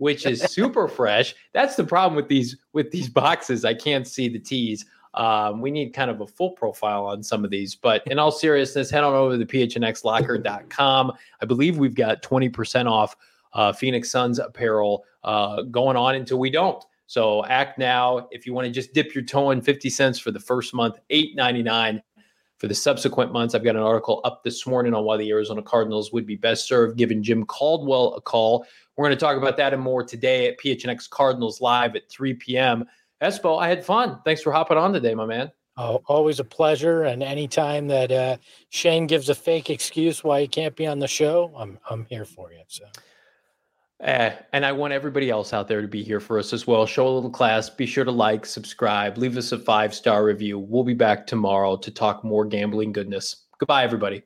which 0.00 0.24
is 0.24 0.40
super 0.40 0.88
fresh. 0.88 1.34
That's 1.52 1.76
the 1.76 1.84
problem 1.84 2.16
with 2.16 2.26
these 2.26 2.56
with 2.72 2.90
these 2.90 3.08
boxes. 3.08 3.66
I 3.66 3.74
can't 3.74 4.08
see 4.08 4.28
the 4.28 4.38
tees. 4.38 4.86
Um, 5.12 5.60
we 5.60 5.70
need 5.70 5.92
kind 5.92 6.10
of 6.10 6.22
a 6.22 6.26
full 6.26 6.52
profile 6.52 7.04
on 7.04 7.22
some 7.22 7.44
of 7.44 7.50
these. 7.50 7.74
But 7.74 8.06
in 8.06 8.18
all 8.18 8.30
seriousness, 8.30 8.90
head 8.90 9.04
on 9.04 9.12
over 9.12 9.36
to 9.36 9.44
phnxlocker.com. 9.44 11.12
I 11.42 11.44
believe 11.44 11.78
we've 11.78 11.94
got 11.94 12.22
20% 12.22 12.90
off 12.90 13.14
uh, 13.52 13.72
Phoenix 13.72 14.10
Suns 14.10 14.38
apparel 14.38 15.04
uh, 15.22 15.62
going 15.62 15.96
on 15.96 16.14
until 16.14 16.38
we 16.38 16.48
don't. 16.50 16.82
So 17.06 17.44
act 17.46 17.76
now. 17.76 18.28
If 18.30 18.46
you 18.46 18.54
want 18.54 18.66
to 18.66 18.72
just 18.72 18.94
dip 18.94 19.14
your 19.14 19.24
toe 19.24 19.50
in 19.50 19.60
50 19.60 19.90
cents 19.90 20.18
for 20.18 20.30
the 20.30 20.40
first 20.40 20.72
month, 20.72 20.98
8.99 21.10 22.00
for 22.60 22.68
the 22.68 22.74
subsequent 22.74 23.32
months. 23.32 23.54
I've 23.54 23.64
got 23.64 23.74
an 23.74 23.82
article 23.82 24.20
up 24.22 24.44
this 24.44 24.66
morning 24.66 24.92
on 24.92 25.02
why 25.04 25.16
the 25.16 25.30
Arizona 25.30 25.62
Cardinals 25.62 26.12
would 26.12 26.26
be 26.26 26.36
best 26.36 26.68
served 26.68 26.98
giving 26.98 27.22
Jim 27.22 27.44
Caldwell 27.46 28.14
a 28.14 28.20
call. 28.20 28.66
We're 28.96 29.06
going 29.06 29.16
to 29.16 29.20
talk 29.20 29.38
about 29.38 29.56
that 29.56 29.72
and 29.72 29.82
more 29.82 30.04
today 30.04 30.46
at 30.46 30.58
PHNX 30.58 31.08
Cardinals 31.08 31.62
Live 31.62 31.96
at 31.96 32.08
3 32.10 32.34
p.m. 32.34 32.84
Espo, 33.22 33.60
I 33.60 33.68
had 33.68 33.84
fun. 33.84 34.20
Thanks 34.26 34.42
for 34.42 34.52
hopping 34.52 34.76
on 34.76 34.92
today, 34.92 35.14
my 35.14 35.24
man. 35.24 35.50
Oh, 35.78 36.02
always 36.06 36.38
a 36.38 36.44
pleasure. 36.44 37.04
And 37.04 37.22
anytime 37.22 37.88
that 37.88 38.12
uh, 38.12 38.36
Shane 38.68 39.06
gives 39.06 39.30
a 39.30 39.34
fake 39.34 39.70
excuse 39.70 40.22
why 40.22 40.42
he 40.42 40.48
can't 40.48 40.76
be 40.76 40.86
on 40.86 40.98
the 40.98 41.08
show, 41.08 41.50
I'm 41.56 41.78
I'm 41.88 42.04
here 42.10 42.26
for 42.26 42.52
you. 42.52 42.60
So 42.68 42.84
Uh, 44.02 44.30
and 44.52 44.64
I 44.64 44.72
want 44.72 44.94
everybody 44.94 45.28
else 45.28 45.52
out 45.52 45.68
there 45.68 45.82
to 45.82 45.88
be 45.88 46.02
here 46.02 46.20
for 46.20 46.38
us 46.38 46.52
as 46.52 46.66
well. 46.66 46.86
Show 46.86 47.06
a 47.06 47.10
little 47.10 47.30
class. 47.30 47.68
Be 47.68 47.84
sure 47.84 48.04
to 48.04 48.10
like, 48.10 48.46
subscribe, 48.46 49.18
leave 49.18 49.36
us 49.36 49.52
a 49.52 49.58
five 49.58 49.94
star 49.94 50.24
review. 50.24 50.58
We'll 50.58 50.84
be 50.84 50.94
back 50.94 51.26
tomorrow 51.26 51.76
to 51.76 51.90
talk 51.90 52.24
more 52.24 52.46
gambling 52.46 52.92
goodness. 52.92 53.44
Goodbye, 53.58 53.84
everybody. 53.84 54.22